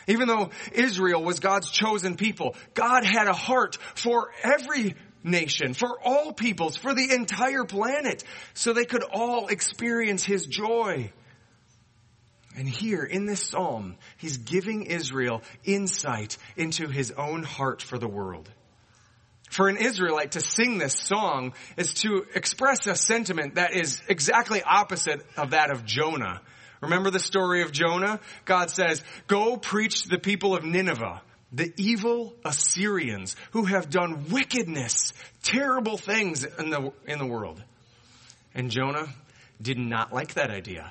Even 0.06 0.28
though 0.28 0.50
Israel 0.73 1.23
was 1.23 1.40
God's 1.40 1.70
chosen 1.70 2.16
people, 2.16 2.54
God 2.75 3.04
had 3.04 3.28
a 3.28 3.35
heart 3.35 3.76
for 3.94 4.30
every 4.42 4.94
nation, 5.23 5.75
for 5.75 5.99
all 6.02 6.32
peoples, 6.32 6.76
for 6.76 6.94
the 6.94 7.12
entire 7.12 7.64
planet, 7.64 8.25
so 8.54 8.73
they 8.73 8.85
could 8.85 9.02
all 9.02 9.49
experience 9.49 10.25
His 10.25 10.47
joy. 10.47 11.12
And 12.59 12.69
here 12.69 13.05
in 13.05 13.25
this 13.25 13.41
psalm, 13.41 13.95
he's 14.17 14.38
giving 14.38 14.83
Israel 14.83 15.43
insight 15.62 16.37
into 16.57 16.88
his 16.88 17.12
own 17.12 17.45
heart 17.45 17.83
for 17.83 17.99
the 17.99 18.09
world. 18.09 18.50
For 19.49 19.69
an 19.69 19.77
Israelite 19.77 20.33
to 20.33 20.41
sing 20.41 20.77
this 20.77 20.95
song 20.95 21.53
is 21.77 21.95
to 22.03 22.27
express 22.35 22.88
a 22.88 22.97
sentiment 22.97 23.55
that 23.55 23.77
is 23.77 24.03
exactly 24.09 24.61
opposite 24.61 25.25
of 25.37 25.50
that 25.50 25.71
of 25.71 25.85
Jonah. 25.85 26.41
Remember 26.81 27.11
the 27.11 27.21
story 27.21 27.62
of 27.62 27.71
Jonah? 27.71 28.19
God 28.45 28.73
says, 28.73 29.05
go 29.29 29.57
preach 29.57 30.03
to 30.03 30.09
the 30.09 30.19
people 30.19 30.57
of 30.57 30.65
Nineveh, 30.65 31.23
the 31.53 31.73
evil 31.77 32.35
Assyrians 32.45 33.37
who 33.53 33.67
have 33.67 33.88
done 33.88 34.31
wickedness, 34.31 35.12
terrible 35.45 35.97
things 35.97 36.43
in 36.45 36.71
the, 36.71 36.93
in 37.07 37.21
the 37.21 37.27
world. 37.27 37.62
And 38.53 38.69
Jonah 38.69 39.07
did 39.62 39.79
not 39.79 40.12
like 40.12 40.35
that 40.35 40.50
idea. 40.50 40.91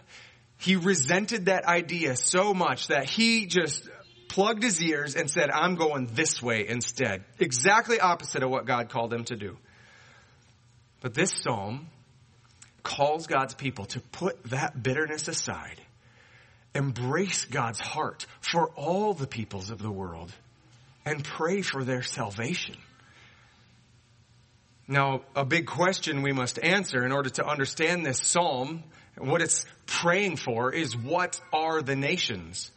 He 0.58 0.76
resented 0.76 1.46
that 1.46 1.66
idea 1.66 2.16
so 2.16 2.54
much 2.54 2.88
that 2.88 3.06
he 3.06 3.46
just 3.46 3.88
plugged 4.28 4.64
his 4.64 4.82
ears 4.82 5.16
and 5.16 5.30
said, 5.30 5.50
I'm 5.52 5.76
going 5.76 6.08
this 6.14 6.42
way 6.42 6.68
instead. 6.68 7.24
Exactly 7.40 8.00
opposite 8.00 8.44
of 8.44 8.50
what 8.50 8.66
God 8.66 8.90
called 8.90 9.14
him 9.14 9.24
to 9.26 9.36
do. 9.36 9.58
But 11.02 11.14
this 11.14 11.32
psalm 11.32 11.88
calls 12.84 13.28
God's 13.28 13.54
people 13.54 13.86
to 13.86 14.00
put 14.00 14.44
that 14.46 14.82
bitterness 14.82 15.28
aside, 15.28 15.82
embrace 16.74 17.46
God's 17.46 17.80
heart 17.80 18.26
for 18.42 18.70
all 18.76 19.14
the 19.14 19.28
peoples 19.28 19.70
of 19.70 19.80
the 19.80 19.92
world, 19.92 20.32
and 21.06 21.24
pray 21.24 21.62
for 21.62 21.84
their 21.84 22.02
salvation. 22.02 22.76
Now, 24.88 25.22
a 25.36 25.44
big 25.44 25.68
question 25.68 26.22
we 26.22 26.32
must 26.32 26.60
answer 26.60 27.06
in 27.06 27.12
order 27.12 27.30
to 27.32 27.46
understand 27.46 28.06
this 28.06 28.20
psalm 28.22 28.84
what 29.20 29.42
it's 29.42 29.66
praying 29.86 30.38
for 30.38 30.74
is 30.74 30.96
what 30.96 31.40
are 31.54 31.82
the 31.82 31.96
nations? 31.96 32.72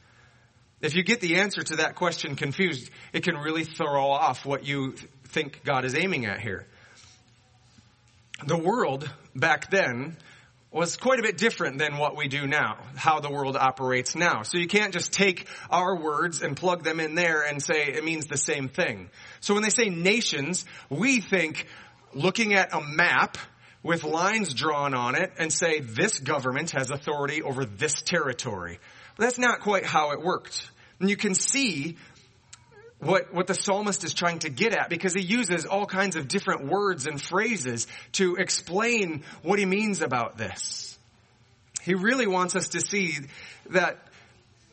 If 0.80 0.94
you 0.94 1.02
get 1.02 1.20
the 1.20 1.37
answer 1.37 1.62
to 1.62 1.76
that 1.76 1.94
question 1.94 2.37
confused, 2.37 2.90
it 3.12 3.23
can 3.23 3.37
really 3.37 3.64
throw 3.64 4.11
off 4.11 4.47
what 4.47 4.66
you 4.66 4.94
think 5.25 5.62
God 5.64 5.85
is 5.85 5.94
aiming 5.94 6.26
at 6.26 6.40
here. 6.40 6.66
The 8.47 8.56
world 8.56 9.11
back 9.35 9.70
then 9.70 10.16
was 10.73 10.97
quite 10.97 11.18
a 11.18 11.23
bit 11.23 11.37
different 11.37 11.78
than 11.78 11.99
what 11.99 12.16
we 12.16 12.28
do 12.28 12.47
now, 12.47 12.78
how 12.94 13.20
the 13.20 13.30
world 13.30 13.56
operates 13.56 14.14
now. 14.14 14.42
So 14.42 14.56
you 14.56 14.68
can't 14.68 14.92
just 14.92 15.12
take 15.12 15.47
our 15.68 15.97
words 15.97 16.42
and 16.42 16.56
plug 16.56 16.85
them 16.85 17.00
in 17.00 17.14
there 17.14 17.42
and 17.42 17.62
say 17.62 17.88
it 17.88 18.04
means 18.04 18.26
the 18.26 18.38
same 18.38 18.68
thing. 18.68 19.11
So 19.40 19.54
when 19.54 19.62
they 19.64 19.70
say 19.70 19.90
nations, 19.90 20.64
we 20.88 21.20
think 21.20 21.66
looking 22.14 22.54
at 22.54 22.73
a 22.73 22.80
map 22.80 23.37
with 23.82 24.04
lines 24.04 24.52
drawn 24.54 24.94
on 24.94 25.14
it 25.14 25.32
and 25.38 25.52
say 25.52 25.80
this 25.80 26.20
government 26.20 26.70
has 26.70 26.90
authority 26.90 27.42
over 27.42 27.64
this 27.64 28.02
territory. 28.02 28.78
But 29.16 29.25
that's 29.25 29.38
not 29.38 29.60
quite 29.60 29.84
how 29.84 30.12
it 30.12 30.20
worked. 30.20 30.70
And 30.99 31.08
you 31.08 31.16
can 31.16 31.34
see 31.34 31.96
what, 32.99 33.32
what 33.32 33.46
the 33.46 33.54
psalmist 33.54 34.04
is 34.04 34.12
trying 34.12 34.40
to 34.40 34.50
get 34.50 34.75
at 34.75 34.90
because 34.90 35.14
he 35.14 35.22
uses 35.22 35.64
all 35.64 35.87
kinds 35.87 36.16
of 36.16 36.28
different 36.28 36.66
words 36.66 37.06
and 37.06 37.20
phrases 37.20 37.87
to 38.12 38.37
explain 38.37 39.25
what 39.42 39.58
he 39.58 39.64
means 39.64 40.02
about 40.02 40.37
this. 40.37 40.99
He 41.82 41.94
really 41.94 42.26
wants 42.26 42.56
us 42.56 42.68
to 42.68 42.80
see 42.80 43.16
that 43.70 44.06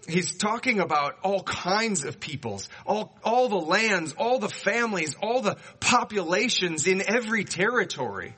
he's 0.10 0.38
talking 0.38 0.82
about 0.82 1.18
all 1.24 1.42
kinds 1.42 2.04
of 2.04 2.20
peoples, 2.20 2.68
all, 2.86 3.18
all 3.24 3.48
the 3.48 3.56
lands, 3.56 4.14
all 4.18 4.40
the 4.40 4.50
families, 4.50 5.16
all 5.22 5.42
the 5.42 5.56
populations 5.80 6.86
in 6.86 7.02
every 7.08 7.46
territory. 7.46 8.34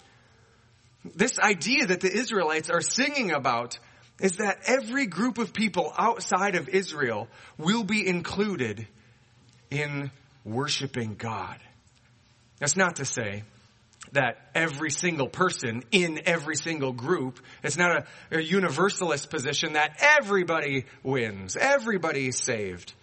This 1.04 1.40
idea 1.40 1.88
that 1.88 2.02
the 2.02 2.12
Israelites 2.12 2.70
are 2.70 2.82
singing 2.82 3.32
about 3.32 3.80
is 4.20 4.38
that 4.38 4.60
every 4.66 5.06
group 5.06 5.38
of 5.38 5.54
people 5.54 5.94
outside 5.98 6.56
of 6.56 6.68
Israel 6.70 7.28
will 7.58 7.84
be 7.84 8.06
included 8.06 8.86
in 9.72 10.12
worshiping 10.44 11.16
God. 11.16 11.58
That's 12.60 12.76
not 12.76 12.98
to 12.98 13.06
say 13.06 13.44
that 14.12 14.50
every 14.56 14.90
single 14.90 15.28
person 15.28 15.84
in 15.92 16.22
every 16.26 16.56
single 16.56 16.92
group, 16.92 17.40
it's 17.64 17.78
not 17.78 18.08
a, 18.32 18.38
a 18.38 18.42
universalist 18.42 19.30
position 19.30 19.74
that 19.74 19.98
everybody 20.00 20.86
wins, 21.04 21.56
everybody's 21.56 22.44
saved. 22.44 22.94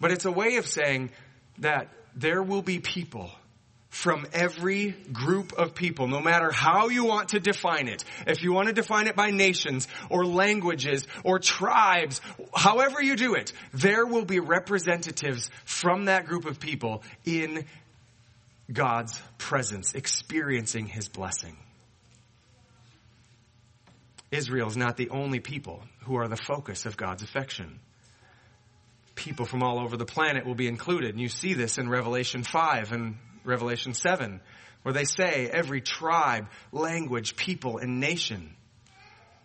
But 0.00 0.10
it's 0.10 0.24
a 0.24 0.32
way 0.32 0.56
of 0.56 0.66
saying 0.66 1.10
that 1.58 1.88
there 2.14 2.42
will 2.42 2.62
be 2.62 2.80
people 2.80 3.30
from 3.88 4.26
every 4.32 4.90
group 5.12 5.54
of 5.54 5.74
people, 5.74 6.08
no 6.08 6.20
matter 6.20 6.50
how 6.52 6.88
you 6.88 7.04
want 7.04 7.30
to 7.30 7.40
define 7.40 7.88
it. 7.88 8.04
If 8.26 8.42
you 8.42 8.52
want 8.52 8.68
to 8.68 8.74
define 8.74 9.06
it 9.06 9.16
by 9.16 9.30
nations 9.30 9.88
or 10.10 10.26
languages 10.26 11.06
or 11.24 11.38
tribes, 11.38 12.20
however 12.54 13.02
you 13.02 13.16
do 13.16 13.34
it, 13.34 13.52
there 13.72 14.04
will 14.06 14.24
be 14.24 14.40
representatives 14.40 15.50
from 15.64 16.04
that 16.04 16.26
group 16.26 16.44
of 16.44 16.60
people 16.60 17.02
in 17.24 17.64
God's 18.70 19.18
presence, 19.38 19.94
experiencing 19.94 20.86
His 20.86 21.08
blessing. 21.08 21.56
Israel 24.30 24.68
is 24.68 24.76
not 24.76 24.98
the 24.98 25.08
only 25.08 25.40
people 25.40 25.82
who 26.00 26.16
are 26.16 26.28
the 26.28 26.36
focus 26.36 26.84
of 26.84 26.98
God's 26.98 27.22
affection. 27.22 27.80
People 29.14 29.46
from 29.46 29.62
all 29.62 29.80
over 29.80 29.96
the 29.96 30.04
planet 30.04 30.44
will 30.44 30.54
be 30.54 30.68
included. 30.68 31.10
And 31.10 31.20
you 31.20 31.28
see 31.28 31.54
this 31.54 31.78
in 31.78 31.88
Revelation 31.88 32.42
5 32.42 32.92
and 32.92 33.16
Revelation 33.48 33.94
7, 33.94 34.40
where 34.82 34.92
they 34.92 35.04
say 35.04 35.48
every 35.50 35.80
tribe, 35.80 36.48
language, 36.70 37.34
people, 37.34 37.78
and 37.78 37.98
nation. 37.98 38.54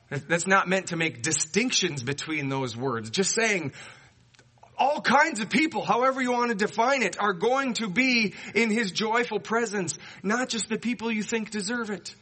That's 0.10 0.46
not 0.46 0.68
meant 0.68 0.88
to 0.88 0.96
make 0.96 1.24
distinctions 1.24 2.04
between 2.04 2.50
those 2.50 2.78
words. 2.78 3.10
Just 3.10 3.34
saying 3.34 3.74
all 4.78 5.02
kinds 5.02 5.40
of 5.40 5.50
people, 5.50 5.84
however 5.84 6.22
you 6.22 6.32
want 6.32 6.50
to 6.50 6.56
define 6.56 7.02
it, 7.02 7.20
are 7.20 7.34
going 7.34 7.74
to 7.76 7.90
be 7.90 8.34
in 8.54 8.70
his 8.70 8.92
joyful 8.92 9.40
presence, 9.40 9.98
not 10.22 10.50
just 10.50 10.70
the 10.70 10.78
people 10.78 11.12
you 11.12 11.24
think 11.24 11.50
deserve 11.50 11.90
it. 11.90 12.14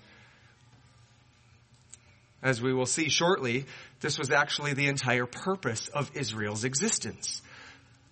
As 2.43 2.61
we 2.61 2.73
will 2.73 2.85
see 2.85 3.09
shortly, 3.09 3.65
this 3.99 4.17
was 4.17 4.31
actually 4.31 4.73
the 4.73 4.87
entire 4.87 5.25
purpose 5.25 5.87
of 5.89 6.11
Israel's 6.15 6.63
existence 6.63 7.41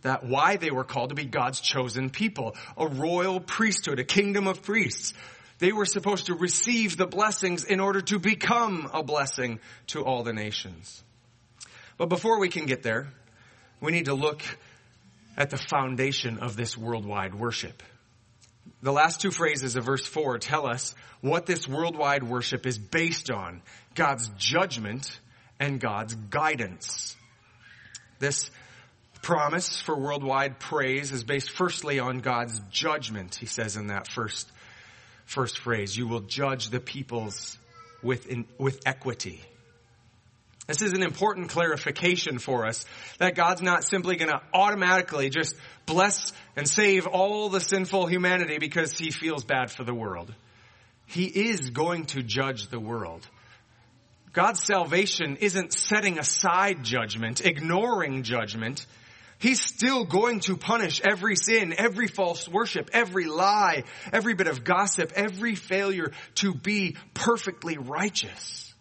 that 0.02 0.24
why 0.24 0.56
they 0.56 0.72
were 0.72 0.84
called 0.84 1.10
to 1.10 1.16
be 1.16 1.26
God's 1.26 1.60
chosen 1.60 2.10
people, 2.10 2.56
a 2.78 2.88
royal 2.88 3.40
priesthood, 3.40 4.00
a 4.00 4.04
kingdom 4.04 4.48
of 4.48 4.62
priests. 4.62 5.14
They 5.60 5.74
were 5.74 5.86
supposed 5.86 6.28
to 6.28 6.36
receive 6.36 6.96
the 6.96 7.06
blessings 7.06 7.66
in 7.66 7.80
order 7.80 8.02
to 8.02 8.20
become 8.20 8.90
a 8.94 9.04
blessing 9.04 9.60
to 9.88 10.04
all 10.04 10.24
the 10.24 10.34
nations. 10.34 11.04
But 11.98 12.08
before 12.08 12.40
we 12.40 12.48
can 12.48 12.66
get 12.66 12.82
there, 12.82 13.10
we 13.82 13.92
need 13.92 14.06
to 14.06 14.14
look 14.14 14.42
at 15.38 15.50
the 15.50 15.58
foundation 15.58 16.40
of 16.40 16.56
this 16.56 16.78
worldwide 16.78 17.36
worship. 17.36 17.84
The 18.82 18.94
last 18.94 19.20
two 19.20 19.32
phrases 19.32 19.76
of 19.76 19.84
verse 19.84 20.06
4 20.06 20.38
tell 20.38 20.66
us 20.66 20.96
what 21.22 21.46
this 21.46 21.68
worldwide 21.68 22.24
worship 22.24 22.66
is 22.66 22.78
based 22.78 23.30
on 23.30 23.62
God's 23.96 24.30
judgment 24.38 25.20
and 25.60 25.80
God's 25.80 26.16
guidance. 26.16 27.18
This 28.20 28.50
promise 29.30 29.80
for 29.80 29.96
worldwide 29.96 30.58
praise 30.58 31.12
is 31.12 31.24
based 31.24 31.52
firstly 31.52 32.00
on 32.00 32.18
God's 32.18 32.60
judgment, 32.72 33.36
he 33.36 33.46
says 33.46 33.78
in 33.78 33.88
that 33.88 34.08
first, 34.08 34.52
first 35.26 35.60
phrase. 35.60 35.96
You 35.96 36.08
will 36.08 36.22
judge 36.22 36.70
the 36.70 36.80
peoples 36.80 37.56
with, 38.02 38.26
in, 38.26 38.48
with 38.58 38.80
equity. 38.88 39.40
This 40.66 40.82
is 40.82 40.94
an 40.94 41.04
important 41.04 41.50
clarification 41.50 42.40
for 42.40 42.66
us 42.66 42.88
that 43.20 43.36
God's 43.36 43.62
not 43.62 43.84
simply 43.84 44.16
going 44.16 44.32
to 44.32 44.42
automatically 44.52 45.30
just 45.30 45.56
bless 45.86 46.34
and 46.56 46.68
save 46.68 47.06
all 47.06 47.50
the 47.50 47.62
sinful 47.62 48.08
humanity 48.08 48.58
because 48.58 48.98
he 48.98 49.12
feels 49.12 49.44
bad 49.44 49.70
for 49.70 49.84
the 49.84 49.94
world. 49.94 50.34
He 51.06 51.26
is 51.26 51.70
going 51.70 52.06
to 52.08 52.24
judge 52.24 52.70
the 52.70 52.80
world. 52.80 53.28
God's 54.34 54.64
salvation 54.66 55.38
isn't 55.40 55.72
setting 55.72 56.18
aside 56.18 56.84
judgment, 56.84 57.46
ignoring 57.46 58.24
judgment. 58.24 58.88
He's 59.40 59.62
still 59.62 60.04
going 60.04 60.42
to 60.42 60.58
punish 60.58 61.02
every 61.02 61.38
sin, 61.38 61.74
every 61.78 62.08
false 62.08 62.48
worship, 62.48 62.90
every 62.92 63.26
lie, 63.26 63.86
every 64.12 64.34
bit 64.34 64.48
of 64.48 64.66
gossip, 64.66 65.14
every 65.16 65.56
failure 65.56 66.12
to 66.36 66.54
be 66.54 66.98
perfectly 67.14 67.78
righteous. 67.78 68.74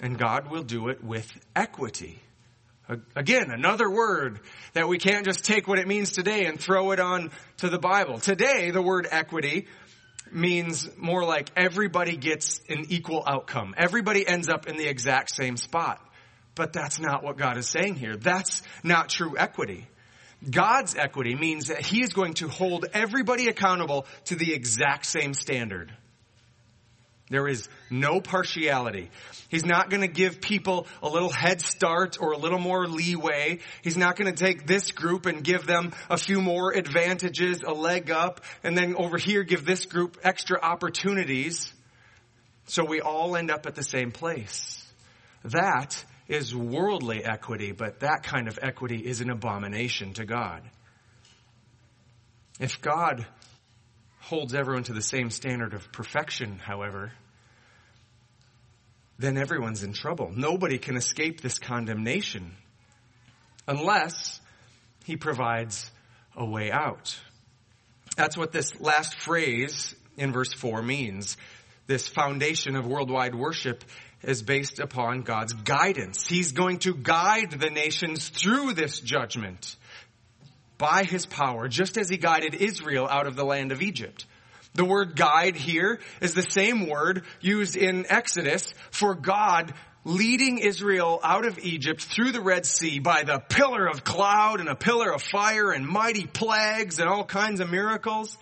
And 0.00 0.18
God 0.18 0.50
will 0.50 0.62
do 0.62 0.88
it 0.88 1.04
with 1.04 1.30
equity. 1.54 2.18
Again, 3.14 3.50
another 3.50 3.90
word 3.90 4.40
that 4.72 4.88
we 4.88 4.96
can't 4.96 5.26
just 5.26 5.44
take 5.44 5.68
what 5.68 5.78
it 5.78 5.86
means 5.86 6.12
today 6.12 6.46
and 6.46 6.58
throw 6.58 6.92
it 6.92 7.00
on 7.00 7.30
to 7.58 7.68
the 7.68 7.78
Bible. 7.78 8.18
Today, 8.18 8.70
the 8.70 8.80
word 8.80 9.06
equity 9.10 9.66
means 10.32 10.88
more 10.96 11.24
like 11.24 11.50
everybody 11.56 12.16
gets 12.16 12.62
an 12.70 12.86
equal 12.88 13.22
outcome. 13.26 13.74
Everybody 13.76 14.26
ends 14.26 14.48
up 14.48 14.66
in 14.66 14.78
the 14.78 14.86
exact 14.86 15.34
same 15.34 15.58
spot. 15.58 16.00
But 16.58 16.72
that's 16.72 16.98
not 16.98 17.22
what 17.22 17.38
God 17.38 17.56
is 17.56 17.68
saying 17.68 17.94
here. 17.94 18.16
That's 18.16 18.62
not 18.82 19.08
true 19.08 19.38
equity. 19.38 19.86
God's 20.50 20.96
equity 20.96 21.36
means 21.36 21.68
that 21.68 21.86
He 21.86 22.02
is 22.02 22.12
going 22.12 22.34
to 22.34 22.48
hold 22.48 22.86
everybody 22.92 23.46
accountable 23.46 24.06
to 24.24 24.34
the 24.34 24.52
exact 24.52 25.06
same 25.06 25.34
standard. 25.34 25.94
There 27.30 27.46
is 27.46 27.68
no 27.90 28.20
partiality. 28.20 29.08
He's 29.50 29.64
not 29.64 29.88
going 29.88 30.00
to 30.00 30.08
give 30.08 30.40
people 30.40 30.88
a 31.00 31.08
little 31.08 31.30
head 31.30 31.60
start 31.60 32.16
or 32.20 32.32
a 32.32 32.38
little 32.38 32.58
more 32.58 32.88
leeway. 32.88 33.60
He's 33.82 33.96
not 33.96 34.16
going 34.16 34.34
to 34.34 34.44
take 34.44 34.66
this 34.66 34.90
group 34.90 35.26
and 35.26 35.44
give 35.44 35.64
them 35.64 35.92
a 36.10 36.16
few 36.16 36.40
more 36.40 36.72
advantages, 36.72 37.62
a 37.64 37.72
leg 37.72 38.10
up, 38.10 38.40
and 38.64 38.76
then 38.76 38.96
over 38.96 39.16
here 39.16 39.44
give 39.44 39.64
this 39.64 39.86
group 39.86 40.18
extra 40.24 40.58
opportunities. 40.60 41.72
So 42.66 42.84
we 42.84 43.00
all 43.00 43.36
end 43.36 43.52
up 43.52 43.66
at 43.66 43.76
the 43.76 43.84
same 43.84 44.10
place. 44.10 44.84
That 45.44 46.04
is 46.28 46.54
worldly 46.54 47.24
equity, 47.24 47.72
but 47.72 48.00
that 48.00 48.22
kind 48.22 48.48
of 48.48 48.58
equity 48.60 48.98
is 48.98 49.20
an 49.20 49.30
abomination 49.30 50.12
to 50.14 50.26
God. 50.26 50.62
If 52.60 52.80
God 52.80 53.26
holds 54.20 54.54
everyone 54.54 54.82
to 54.84 54.92
the 54.92 55.02
same 55.02 55.30
standard 55.30 55.72
of 55.72 55.90
perfection, 55.90 56.58
however, 56.58 57.12
then 59.18 59.38
everyone's 59.38 59.82
in 59.82 59.94
trouble. 59.94 60.30
Nobody 60.34 60.78
can 60.78 60.96
escape 60.96 61.40
this 61.40 61.58
condemnation 61.58 62.52
unless 63.66 64.40
he 65.04 65.16
provides 65.16 65.90
a 66.36 66.44
way 66.44 66.70
out. 66.70 67.18
That's 68.16 68.36
what 68.36 68.52
this 68.52 68.78
last 68.80 69.20
phrase 69.20 69.94
in 70.16 70.32
verse 70.32 70.52
4 70.52 70.82
means. 70.82 71.36
This 71.86 72.06
foundation 72.06 72.76
of 72.76 72.86
worldwide 72.86 73.34
worship 73.34 73.82
is 74.22 74.42
based 74.42 74.80
upon 74.80 75.22
God's 75.22 75.52
guidance. 75.52 76.26
He's 76.26 76.52
going 76.52 76.78
to 76.80 76.94
guide 76.94 77.52
the 77.52 77.70
nations 77.70 78.28
through 78.28 78.74
this 78.74 79.00
judgment 79.00 79.76
by 80.76 81.04
his 81.04 81.26
power, 81.26 81.68
just 81.68 81.96
as 81.96 82.08
he 82.08 82.16
guided 82.16 82.54
Israel 82.54 83.06
out 83.08 83.26
of 83.26 83.36
the 83.36 83.44
land 83.44 83.72
of 83.72 83.82
Egypt. 83.82 84.26
The 84.74 84.84
word 84.84 85.16
guide 85.16 85.56
here 85.56 85.98
is 86.20 86.34
the 86.34 86.42
same 86.42 86.88
word 86.88 87.24
used 87.40 87.76
in 87.76 88.06
Exodus 88.08 88.74
for 88.90 89.14
God 89.14 89.74
leading 90.04 90.58
Israel 90.58 91.18
out 91.22 91.46
of 91.46 91.58
Egypt 91.58 92.02
through 92.02 92.32
the 92.32 92.40
Red 92.40 92.64
Sea 92.64 92.98
by 93.00 93.24
the 93.24 93.40
pillar 93.40 93.86
of 93.86 94.04
cloud 94.04 94.60
and 94.60 94.68
a 94.68 94.76
pillar 94.76 95.12
of 95.12 95.22
fire 95.22 95.72
and 95.72 95.86
mighty 95.86 96.26
plagues 96.26 96.98
and 96.98 97.08
all 97.08 97.24
kinds 97.24 97.60
of 97.60 97.70
miracles. 97.70 98.38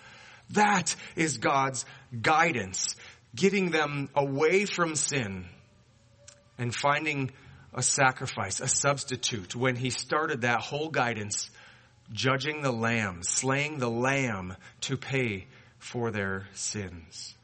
That 0.50 0.94
is 1.16 1.38
God's 1.38 1.84
guidance, 2.20 2.96
getting 3.34 3.70
them 3.70 4.10
away 4.14 4.66
from 4.66 4.94
sin 4.94 5.46
and 6.58 6.74
finding 6.74 7.30
a 7.74 7.82
sacrifice, 7.82 8.60
a 8.60 8.68
substitute, 8.68 9.54
when 9.54 9.76
he 9.76 9.90
started 9.90 10.42
that 10.42 10.60
whole 10.60 10.88
guidance, 10.88 11.50
judging 12.12 12.62
the 12.62 12.72
lamb, 12.72 13.22
slaying 13.22 13.78
the 13.78 13.90
lamb 13.90 14.56
to 14.82 14.96
pay 14.96 15.46
for 15.78 16.10
their 16.10 16.46
sins. 16.54 17.34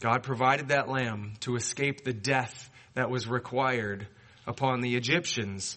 God 0.00 0.22
provided 0.22 0.68
that 0.68 0.88
lamb 0.88 1.34
to 1.40 1.56
escape 1.56 2.04
the 2.04 2.12
death 2.12 2.70
that 2.94 3.10
was 3.10 3.26
required 3.26 4.06
upon 4.46 4.80
the 4.80 4.96
Egyptians 4.96 5.76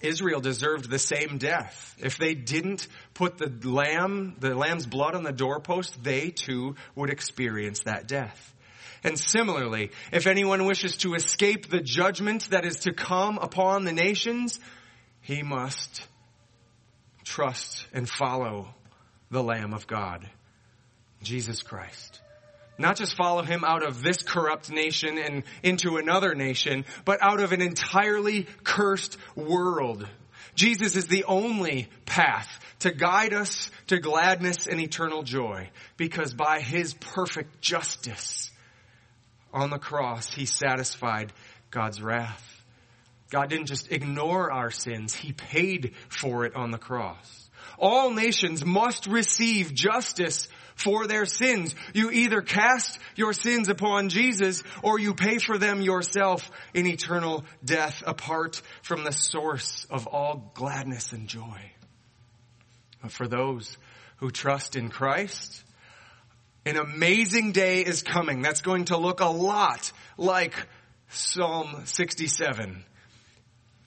Israel 0.00 0.40
deserved 0.40 0.88
the 0.88 0.98
same 0.98 1.38
death. 1.38 1.94
If 1.98 2.18
they 2.18 2.34
didn't 2.34 2.86
put 3.14 3.38
the 3.38 3.52
lamb, 3.68 4.36
the 4.38 4.54
lamb's 4.54 4.86
blood 4.86 5.14
on 5.14 5.22
the 5.22 5.32
doorpost, 5.32 6.02
they 6.02 6.30
too 6.30 6.76
would 6.94 7.10
experience 7.10 7.82
that 7.84 8.08
death. 8.08 8.54
And 9.04 9.18
similarly, 9.18 9.90
if 10.12 10.26
anyone 10.26 10.64
wishes 10.64 10.96
to 10.98 11.14
escape 11.14 11.68
the 11.68 11.80
judgment 11.80 12.50
that 12.50 12.64
is 12.64 12.80
to 12.80 12.92
come 12.92 13.38
upon 13.38 13.84
the 13.84 13.92
nations, 13.92 14.60
he 15.20 15.42
must 15.42 16.06
trust 17.24 17.86
and 17.92 18.08
follow 18.08 18.68
the 19.30 19.42
Lamb 19.42 19.74
of 19.74 19.86
God, 19.86 20.28
Jesus 21.22 21.62
Christ. 21.62 22.20
Not 22.78 22.96
just 22.96 23.16
follow 23.16 23.42
him 23.42 23.64
out 23.64 23.82
of 23.82 24.02
this 24.02 24.22
corrupt 24.22 24.70
nation 24.70 25.18
and 25.18 25.42
into 25.62 25.96
another 25.96 26.34
nation, 26.34 26.84
but 27.04 27.22
out 27.22 27.40
of 27.40 27.52
an 27.52 27.60
entirely 27.60 28.46
cursed 28.64 29.16
world. 29.34 30.06
Jesus 30.54 30.96
is 30.96 31.06
the 31.06 31.24
only 31.24 31.88
path 32.06 32.48
to 32.80 32.92
guide 32.92 33.34
us 33.34 33.70
to 33.88 33.98
gladness 33.98 34.66
and 34.66 34.80
eternal 34.80 35.22
joy 35.22 35.70
because 35.96 36.34
by 36.34 36.60
his 36.60 36.94
perfect 36.94 37.60
justice 37.60 38.51
on 39.52 39.70
the 39.70 39.78
cross, 39.78 40.32
he 40.32 40.46
satisfied 40.46 41.32
God's 41.70 42.02
wrath. 42.02 42.48
God 43.30 43.48
didn't 43.48 43.66
just 43.66 43.90
ignore 43.90 44.52
our 44.52 44.70
sins, 44.70 45.14
he 45.14 45.32
paid 45.32 45.94
for 46.08 46.44
it 46.44 46.54
on 46.54 46.70
the 46.70 46.78
cross. 46.78 47.50
All 47.78 48.10
nations 48.12 48.64
must 48.64 49.06
receive 49.06 49.72
justice 49.72 50.48
for 50.74 51.06
their 51.06 51.24
sins. 51.24 51.74
You 51.94 52.10
either 52.10 52.42
cast 52.42 52.98
your 53.16 53.32
sins 53.32 53.68
upon 53.68 54.08
Jesus 54.08 54.62
or 54.82 54.98
you 54.98 55.14
pay 55.14 55.38
for 55.38 55.58
them 55.58 55.80
yourself 55.80 56.50
in 56.74 56.86
eternal 56.86 57.44
death 57.64 58.02
apart 58.06 58.60
from 58.82 59.04
the 59.04 59.12
source 59.12 59.86
of 59.90 60.06
all 60.06 60.52
gladness 60.54 61.12
and 61.12 61.28
joy. 61.28 61.72
But 63.00 63.12
for 63.12 63.26
those 63.26 63.76
who 64.16 64.30
trust 64.30 64.76
in 64.76 64.88
Christ, 64.88 65.64
an 66.64 66.76
amazing 66.76 67.52
day 67.52 67.80
is 67.80 68.02
coming 68.02 68.42
that's 68.42 68.62
going 68.62 68.86
to 68.86 68.96
look 68.96 69.20
a 69.20 69.26
lot 69.26 69.92
like 70.16 70.54
Psalm 71.08 71.82
67 71.84 72.84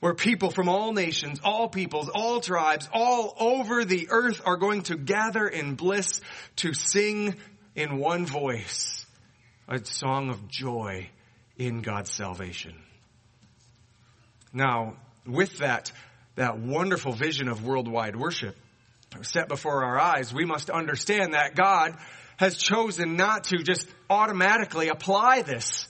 where 0.00 0.14
people 0.14 0.50
from 0.50 0.68
all 0.68 0.92
nations, 0.92 1.40
all 1.42 1.68
peoples, 1.68 2.10
all 2.14 2.40
tribes, 2.40 2.88
all 2.92 3.34
over 3.40 3.84
the 3.84 4.08
earth 4.10 4.42
are 4.44 4.56
going 4.56 4.82
to 4.82 4.96
gather 4.96 5.48
in 5.48 5.74
bliss 5.74 6.20
to 6.56 6.74
sing 6.74 7.34
in 7.74 7.98
one 7.98 8.26
voice 8.26 9.06
a 9.68 9.84
song 9.84 10.30
of 10.30 10.48
joy 10.48 11.08
in 11.56 11.80
God's 11.80 12.12
salvation. 12.12 12.74
Now, 14.52 14.96
with 15.26 15.58
that, 15.58 15.90
that 16.36 16.58
wonderful 16.58 17.12
vision 17.12 17.48
of 17.48 17.64
worldwide 17.64 18.16
worship 18.16 18.56
set 19.22 19.48
before 19.48 19.84
our 19.84 19.98
eyes, 19.98 20.32
we 20.32 20.44
must 20.44 20.70
understand 20.70 21.34
that 21.34 21.54
God 21.54 21.96
has 22.36 22.56
chosen 22.56 23.16
not 23.16 23.44
to 23.44 23.58
just 23.58 23.88
automatically 24.08 24.88
apply 24.88 25.42
this 25.42 25.86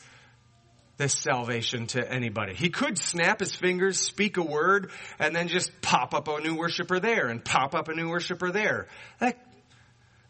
this 0.97 1.15
salvation 1.15 1.87
to 1.89 2.11
anybody. 2.11 2.55
He 2.55 2.71
could 2.71 2.97
snap 2.99 3.41
his 3.41 3.55
fingers, 3.55 3.99
speak 3.99 4.39
a 4.39 4.43
word, 4.43 4.91
and 5.19 5.37
then 5.37 5.49
just 5.49 5.83
pop 5.83 6.15
up 6.15 6.29
a 6.29 6.41
new 6.41 6.57
worshiper 6.57 7.01
there 7.01 7.29
and 7.29 7.45
pop 7.45 7.75
up 7.75 7.89
a 7.89 7.95
new 7.95 8.09
worshiper 8.09 8.51
there. 8.51 8.87
That, 9.21 9.37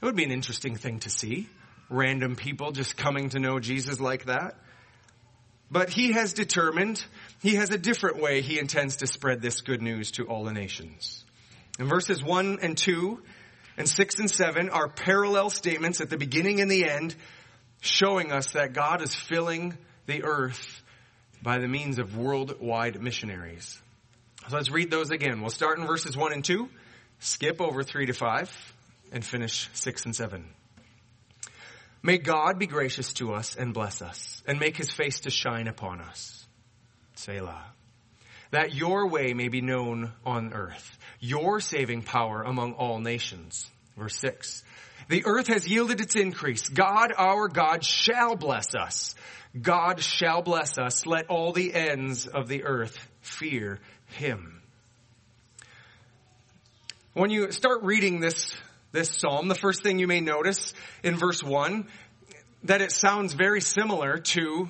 that 0.01 0.07
would 0.07 0.17
be 0.17 0.25
an 0.25 0.33
interesting 0.33 0.77
thing 0.77 1.01
to 1.01 1.11
see. 1.11 1.49
Random 1.89 2.35
people 2.35 2.73
just 2.73 2.97
coming 2.97 3.29
to 3.31 3.39
know 3.39 3.61
Jesus 3.61 4.01
like 4.01 4.25
that. 4.25 4.57
But 5.71 5.91
he 5.91 6.13
has 6.13 6.33
determined, 6.33 7.05
he 7.43 7.57
has 7.57 7.71
a 7.71 7.79
different 7.79 8.21
way 8.21 8.41
he 8.41 8.59
intends 8.59 8.97
to 8.97 9.07
spread 9.07 9.41
this 9.41 9.61
good 9.61 9.83
news 9.83 10.13
to 10.13 10.25
all 10.25 10.45
the 10.45 10.53
nations. 10.53 11.25
In 11.79 11.87
verses 11.87 12.23
1 12.23 12.59
and 12.63 12.77
2 12.77 13.21
and 13.77 13.89
6 13.89 14.19
and 14.19 14.31
7 14.31 14.71
are 14.71 14.89
parallel 14.89 15.51
statements 15.51 16.01
at 16.01 16.11
the 16.11 16.17
beginning 16.17 16.61
and 16.61 16.71
the 16.71 16.89
end 16.89 17.15
showing 17.81 18.33
us 18.33 18.53
that 18.53 18.73
God 18.73 19.03
is 19.03 19.15
filling 19.15 19.77
the 20.07 20.25
earth 20.25 20.83
by 21.43 21.59
the 21.59 21.69
means 21.69 21.99
of 21.99 22.17
worldwide 22.17 23.01
missionaries. 23.01 23.81
So 24.49 24.57
let's 24.57 24.71
read 24.71 24.91
those 24.91 25.11
again. 25.11 25.41
We'll 25.41 25.51
start 25.51 25.79
in 25.79 25.87
verses 25.87 26.17
1 26.17 26.33
and 26.33 26.45
2, 26.45 26.69
skip 27.19 27.61
over 27.61 27.83
3 27.83 28.07
to 28.07 28.13
5, 28.13 28.75
and 29.13 29.25
finish 29.25 29.69
6 29.75 30.05
and 30.07 30.17
7. 30.17 30.45
May 32.03 32.19
God 32.19 32.59
be 32.59 32.67
gracious 32.67 33.13
to 33.15 33.35
us 33.35 33.57
and 33.57 33.75
bless 33.75 34.01
us, 34.03 34.43
and 34.47 34.61
make 34.61 34.77
his 34.77 34.91
face 34.91 35.21
to 35.21 35.31
shine 35.31 35.67
upon 35.67 36.01
us. 36.01 36.47
Selah. 37.15 37.65
That 38.51 38.75
your 38.75 39.09
way 39.09 39.33
may 39.35 39.49
be 39.49 39.61
known 39.61 40.13
on 40.25 40.53
earth, 40.53 40.99
your 41.21 41.61
saving 41.61 42.03
power 42.03 42.43
among 42.43 42.75
all 42.75 43.01
nations. 43.01 43.69
Verse 43.97 44.19
6. 44.19 44.63
The 45.09 45.25
earth 45.25 45.49
has 45.49 45.67
yielded 45.67 46.01
its 46.01 46.17
increase. 46.17 46.69
God, 46.69 47.13
our 47.17 47.49
God, 47.49 47.85
shall 47.85 48.37
bless 48.37 48.75
us. 48.75 49.15
God 49.61 50.01
shall 50.01 50.43
bless 50.43 50.79
us. 50.79 51.07
Let 51.07 51.29
all 51.29 51.53
the 51.53 51.73
ends 51.73 52.27
of 52.27 52.49
the 52.49 52.65
earth 52.65 52.97
fear 53.21 53.79
him. 54.07 54.63
When 57.15 57.31
you 57.31 57.51
start 57.53 57.83
reading 57.83 58.21
this, 58.21 58.55
this 58.93 59.11
psalm, 59.11 59.49
the 59.49 59.55
first 59.55 59.83
thing 59.83 59.99
you 59.99 60.07
may 60.07 60.21
notice 60.21 60.75
in 61.03 61.17
verse 61.17 61.43
1, 61.43 61.87
that 62.65 62.83
it 62.83 62.93
sounds 62.93 63.33
very 63.33 63.61
similar 63.61 64.19
to 64.19 64.69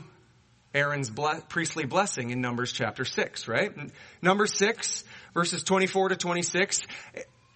Aaron's 0.77 1.09
ble- 1.09 1.41
priestly 1.49 1.87
blessing 1.87 2.31
in 2.31 2.43
Numbers 2.43 2.71
chapter 2.71 3.07
6, 3.07 3.49
right? 3.49 3.73
Number 4.21 4.47
6, 4.47 5.05
verses 5.33 5.63
24 5.63 6.11
to 6.11 6.17
26, 6.17 6.83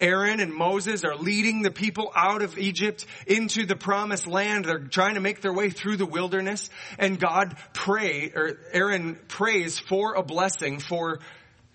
Aaron 0.01 0.39
and 0.39 0.51
Moses 0.51 1.03
are 1.03 1.15
leading 1.15 1.61
the 1.61 1.69
people 1.69 2.11
out 2.15 2.41
of 2.41 2.57
Egypt 2.57 3.05
into 3.27 3.67
the 3.67 3.75
promised 3.75 4.25
land. 4.25 4.65
They're 4.65 4.79
trying 4.79 5.13
to 5.13 5.21
make 5.21 5.41
their 5.41 5.53
way 5.53 5.69
through 5.69 5.97
the 5.97 6.05
wilderness 6.07 6.71
and 6.97 7.19
God 7.19 7.55
pray, 7.73 8.31
or 8.35 8.57
Aaron 8.73 9.19
prays 9.27 9.77
for 9.77 10.15
a 10.15 10.23
blessing 10.23 10.79
for 10.79 11.19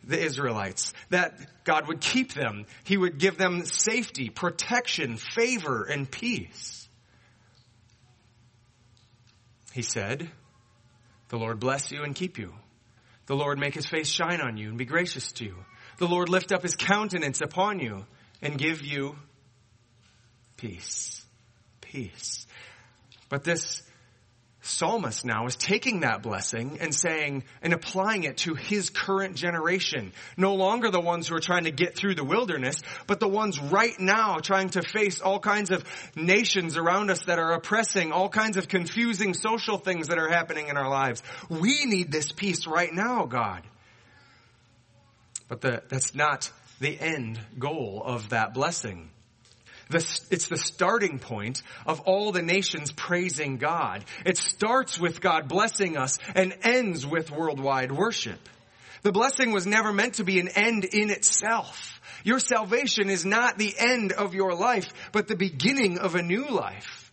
the 0.03 0.21
Israelites, 0.21 0.93
that 1.11 1.39
God 1.63 1.87
would 1.87 2.01
keep 2.01 2.35
them. 2.35 2.67
He 2.83 2.97
would 2.97 3.19
give 3.19 3.39
them 3.39 3.65
safety, 3.65 4.31
protection, 4.31 5.17
favor, 5.17 5.85
and 5.85 6.11
peace. 6.11 6.89
He 9.73 9.83
said, 9.83 10.29
the 11.29 11.39
Lord 11.39 11.61
bless 11.61 11.91
you 11.91 12.03
and 12.03 12.15
keep 12.15 12.39
you. 12.39 12.55
The 13.27 13.37
Lord 13.37 13.59
make 13.59 13.75
his 13.75 13.87
face 13.87 14.09
shine 14.09 14.41
on 14.41 14.57
you 14.57 14.69
and 14.69 14.79
be 14.79 14.85
gracious 14.85 15.33
to 15.33 15.45
you. 15.45 15.57
The 15.99 16.07
Lord 16.07 16.29
lift 16.29 16.53
up 16.53 16.63
his 16.63 16.77
countenance 16.77 17.41
upon 17.41 17.81
you 17.81 18.07
and 18.43 18.59
give 18.59 18.83
you 18.83 19.17
peace. 20.57 21.25
Peace. 21.81 22.47
But 23.29 23.45
this 23.45 23.83
psalmist 24.67 25.25
now 25.25 25.47
is 25.47 25.57
taking 25.57 26.01
that 26.01 26.23
blessing 26.23 26.79
and 26.81 26.95
saying 26.95 27.45
and 27.63 27.73
applying 27.73 28.25
it 28.25 28.39
to 28.39 28.55
his 28.55 28.91
current 28.91 29.37
generation. 29.37 30.13
No 30.37 30.55
longer 30.55 30.91
the 30.91 31.01
ones 31.01 31.29
who 31.29 31.37
are 31.37 31.41
trying 31.41 31.65
to 31.65 31.71
get 31.71 31.95
through 31.95 32.15
the 32.15 32.25
wilderness, 32.25 32.83
but 33.07 33.21
the 33.21 33.29
ones 33.29 33.61
right 33.61 33.99
now 33.99 34.37
trying 34.39 34.71
to 34.71 34.83
face 34.83 35.21
all 35.21 35.39
kinds 35.39 35.71
of 35.71 35.85
nations 36.15 36.77
around 36.77 37.11
us 37.11 37.23
that 37.25 37.39
are 37.39 37.53
oppressing, 37.53 38.13
all 38.13 38.29
kinds 38.29 38.57
of 38.57 38.69
confusing 38.69 39.35
social 39.35 39.79
things 39.79 40.09
that 40.09 40.19
are 40.19 40.29
happening 40.29 40.69
in 40.69 40.77
our 40.77 40.91
lives. 40.91 41.23
We 41.49 41.85
need 41.87 42.11
this 42.11 42.33
peace 42.33 42.67
right 42.67 42.93
now, 42.93 43.27
God. 43.27 43.63
But 45.49 45.61
the, 45.61 45.83
that's 45.89 46.15
not 46.15 46.51
the 46.81 46.99
end 46.99 47.39
goal 47.59 48.03
of 48.05 48.31
that 48.31 48.53
blessing. 48.53 49.11
It's 49.91 50.49
the 50.49 50.57
starting 50.57 51.19
point 51.19 51.63
of 51.87 52.01
all 52.01 52.33
the 52.33 52.43
nations 52.43 52.93
praising 52.93 53.57
God. 53.57 54.05
It 54.25 54.37
starts 54.37 54.99
with 54.99 55.21
God 55.21 55.49
blessing 55.49 55.97
us 55.97 56.19
and 56.35 56.57
ends 56.63 57.07
with 57.07 57.31
worldwide 57.31 57.93
worship. 57.93 58.41
The 59.03 59.13
blessing 59.13 59.53
was 59.53 59.67
never 59.67 59.93
meant 59.93 60.15
to 60.15 60.25
be 60.25 60.41
an 60.41 60.49
end 60.49 60.85
in 60.85 61.11
itself. 61.11 62.01
Your 62.25 62.41
salvation 62.41 63.09
is 63.09 63.25
not 63.25 63.59
the 63.59 63.75
end 63.79 64.13
of 64.13 64.35
your 64.35 64.55
life, 64.55 64.93
but 65.13 65.29
the 65.29 65.37
beginning 65.37 65.99
of 65.99 66.17
a 66.17 66.23
new 66.23 66.49
life. 66.49 67.13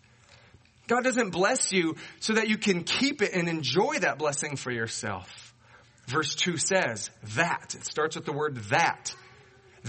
God 0.88 1.04
doesn't 1.04 1.30
bless 1.30 1.72
you 1.72 1.96
so 2.20 2.34
that 2.34 2.50
you 2.50 2.58
can 2.58 2.84
keep 2.84 3.22
it 3.22 3.34
and 3.34 3.48
enjoy 3.48 4.00
that 4.00 4.18
blessing 4.18 4.56
for 4.56 4.72
yourself. 4.72 5.54
Verse 6.08 6.34
2 6.36 6.58
says, 6.58 7.12
that. 7.36 7.76
It 7.76 7.86
starts 7.86 8.16
with 8.16 8.26
the 8.26 8.34
word 8.34 8.58
that 8.70 9.14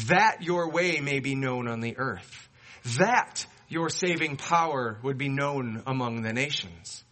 that 0.08 0.42
your 0.42 0.70
way 0.70 1.00
may 1.00 1.20
be 1.20 1.34
known 1.34 1.68
on 1.68 1.80
the 1.80 1.96
earth, 1.96 2.43
that 2.98 3.46
your 3.68 3.88
saving 3.88 4.36
power 4.36 4.98
would 5.02 5.18
be 5.18 5.28
known 5.28 5.82
among 5.86 6.22
the 6.22 6.32
nations. 6.32 7.04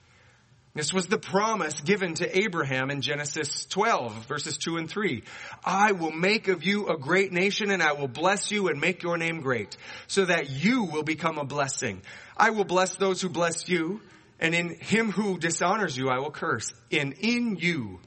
This 0.75 0.93
was 0.93 1.07
the 1.07 1.19
promise 1.19 1.81
given 1.83 2.15
to 2.15 2.39
Abraham 2.39 2.91
in 2.91 3.03
Genesis 3.03 3.67
12 3.67 4.27
verses 4.27 4.57
2 4.57 4.79
and 4.79 4.89
3. 4.89 5.23
I 5.63 5.93
will 5.93 6.13
make 6.13 6.49
of 6.49 6.65
you 6.65 6.89
a 6.89 6.97
great 6.97 7.31
nation 7.31 7.71
and 7.71 7.83
I 7.83 7.93
will 7.93 8.09
bless 8.09 8.51
you 8.51 8.69
and 8.69 8.81
make 8.81 9.03
your 9.03 9.19
name 9.19 9.43
great 9.43 9.77
so 10.07 10.25
that 10.25 10.49
you 10.49 10.85
will 10.85 11.03
become 11.03 11.37
a 11.37 11.45
blessing. 11.45 12.01
I 12.39 12.51
will 12.51 12.65
bless 12.65 12.97
those 12.97 13.21
who 13.21 13.29
bless 13.29 13.69
you 13.69 14.01
and 14.41 14.55
in 14.55 14.77
him 14.81 15.13
who 15.13 15.39
dishonors 15.39 15.97
you 15.97 16.09
I 16.09 16.21
will 16.21 16.31
curse. 16.31 16.73
And 16.91 17.13
in 17.21 17.57
you 17.57 18.01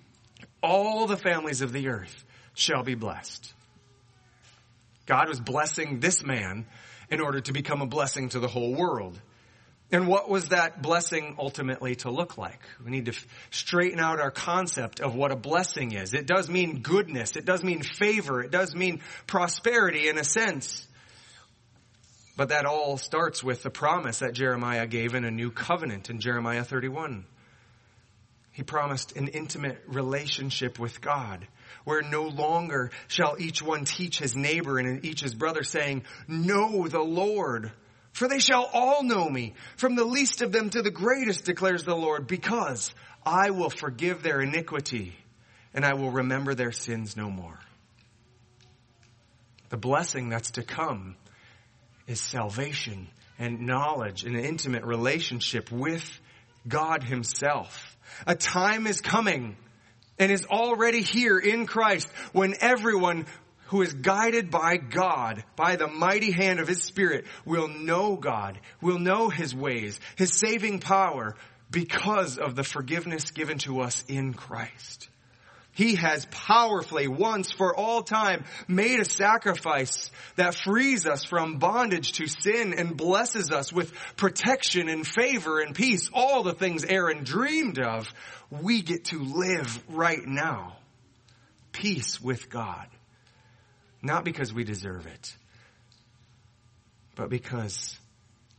all 0.64 1.06
the 1.06 1.18
families 1.18 1.62
of 1.62 1.72
the 1.72 1.90
earth 1.90 2.26
shall 2.56 2.82
be 2.82 2.96
blessed. 2.96 3.54
God 5.06 5.30
was 5.30 5.40
blessing 5.40 6.00
this 6.00 6.24
man 6.24 6.66
in 7.10 7.22
order 7.22 7.42
to 7.42 7.54
become 7.54 7.82
a 7.82 7.86
blessing 7.86 8.30
to 8.30 8.40
the 8.40 8.48
whole 8.48 8.74
world. 8.74 9.20
And 9.92 10.08
what 10.08 10.30
was 10.30 10.50
that 10.50 10.82
blessing 10.82 11.36
ultimately 11.38 11.96
to 11.98 12.10
look 12.10 12.38
like? 12.38 12.60
We 12.84 12.90
need 12.90 13.06
to 13.06 13.14
straighten 13.52 14.00
out 14.00 14.20
our 14.20 14.32
concept 14.32 15.00
of 15.00 15.16
what 15.16 15.32
a 15.32 15.36
blessing 15.36 15.92
is. 15.92 16.14
It 16.14 16.26
does 16.26 16.50
mean 16.50 16.82
goodness. 16.82 17.36
It 17.36 17.46
does 17.46 17.64
mean 17.64 17.84
favor. 17.84 18.42
It 18.42 18.50
does 18.50 18.76
mean 18.76 19.02
prosperity 19.28 20.10
in 20.10 20.18
a 20.18 20.24
sense. 20.24 20.88
But 22.36 22.50
that 22.50 22.66
all 22.66 22.98
starts 22.98 23.44
with 23.44 23.62
the 23.62 23.70
promise 23.70 24.20
that 24.20 24.34
Jeremiah 24.34 24.88
gave 24.88 25.14
in 25.14 25.24
a 25.24 25.32
new 25.32 25.52
covenant 25.52 26.10
in 26.10 26.20
Jeremiah 26.20 26.64
31. 26.64 27.26
He 28.52 28.64
promised 28.64 29.16
an 29.16 29.28
intimate 29.28 29.84
relationship 29.88 30.80
with 30.80 31.00
God 31.00 31.48
where 31.86 32.02
no 32.02 32.24
longer 32.24 32.92
shall 33.08 33.38
each 33.40 33.62
one 33.62 33.86
teach 33.86 34.20
his 34.20 34.36
neighbor 34.36 34.78
and 34.78 35.06
each 35.06 35.22
his 35.22 35.34
brother 35.34 35.64
saying, 35.64 36.04
know 36.28 36.88
the 36.88 37.00
Lord 37.00 37.72
for 38.16 38.30
they 38.30 38.40
shall 38.40 38.70
all 38.72 39.04
know 39.04 39.28
me, 39.28 39.56
from 39.76 39.96
the 39.96 40.06
least 40.06 40.42
of 40.42 40.54
them 40.54 40.70
to 40.70 40.82
the 40.82 40.90
greatest, 40.90 41.44
declares 41.44 41.84
the 41.84 41.98
Lord, 41.98 42.28
because 42.28 42.94
I 43.26 43.50
will 43.50 43.70
forgive 43.70 44.24
their 44.24 44.40
iniquity 44.40 45.14
and 45.74 45.84
I 45.84 45.96
will 45.96 46.12
remember 46.12 46.56
their 46.56 46.72
sins 46.72 47.18
no 47.18 47.30
more. 47.30 47.60
The 49.68 49.76
blessing 49.76 50.30
that's 50.30 50.52
to 50.52 50.64
come 50.64 51.18
is 52.08 52.22
salvation 52.22 53.10
and 53.38 53.68
knowledge 53.68 54.24
and 54.24 54.38
an 54.38 54.46
intimate 54.46 54.86
relationship 54.86 55.70
with 55.70 56.10
God 56.66 57.04
himself. 57.04 57.98
A 58.26 58.34
time 58.34 58.88
is 58.88 59.02
coming 59.02 59.58
and 60.20 60.32
is 60.32 60.46
already 60.46 61.02
here 61.02 61.38
in 61.38 61.66
Christ 61.66 62.08
when 62.32 62.56
everyone 62.60 63.26
who 63.68 63.82
is 63.82 63.94
guided 63.94 64.52
by 64.52 64.78
God, 64.78 65.44
by 65.56 65.76
the 65.76 65.88
mighty 65.88 66.32
hand 66.32 66.60
of 66.60 66.68
His 66.68 66.84
Spirit, 66.84 67.26
will 67.46 67.68
know 67.68 68.16
God, 68.16 68.60
will 68.82 69.00
know 69.00 69.30
His 69.30 69.56
ways, 69.56 70.00
His 70.16 70.34
saving 70.34 70.80
power, 70.80 71.36
because 71.72 72.38
of 72.38 72.56
the 72.56 72.64
forgiveness 72.64 73.32
given 73.32 73.58
to 73.60 73.82
us 73.82 74.06
in 74.08 74.34
Christ. 74.34 75.10
He 75.76 75.96
has 75.96 76.26
powerfully, 76.32 77.10
once 77.10 77.52
for 77.52 77.76
all 77.76 78.02
time, 78.02 78.46
made 78.66 79.02
a 79.02 79.06
sacrifice 79.06 80.10
that 80.38 80.56
frees 80.56 81.06
us 81.06 81.26
from 81.26 81.58
bondage 81.58 82.14
to 82.14 82.28
sin 82.28 82.74
and 82.74 82.96
blesses 82.96 83.52
us 83.52 83.74
with 83.74 83.94
protection 84.16 84.88
and 84.88 85.06
favor 85.06 85.60
and 85.60 85.76
peace. 85.76 86.10
All 86.14 86.44
the 86.44 86.54
things 86.54 86.86
Aaron 86.86 87.26
dreamed 87.26 87.78
of, 87.78 88.08
we 88.50 88.84
get 88.84 89.06
to 89.06 89.22
live 89.22 89.84
right 89.90 90.26
now. 90.26 90.78
Peace 91.74 92.22
with 92.22 92.50
God. 92.50 92.88
Not 94.02 94.24
because 94.24 94.54
we 94.54 94.64
deserve 94.64 95.08
it, 95.08 95.36
but 97.16 97.30
because 97.30 97.98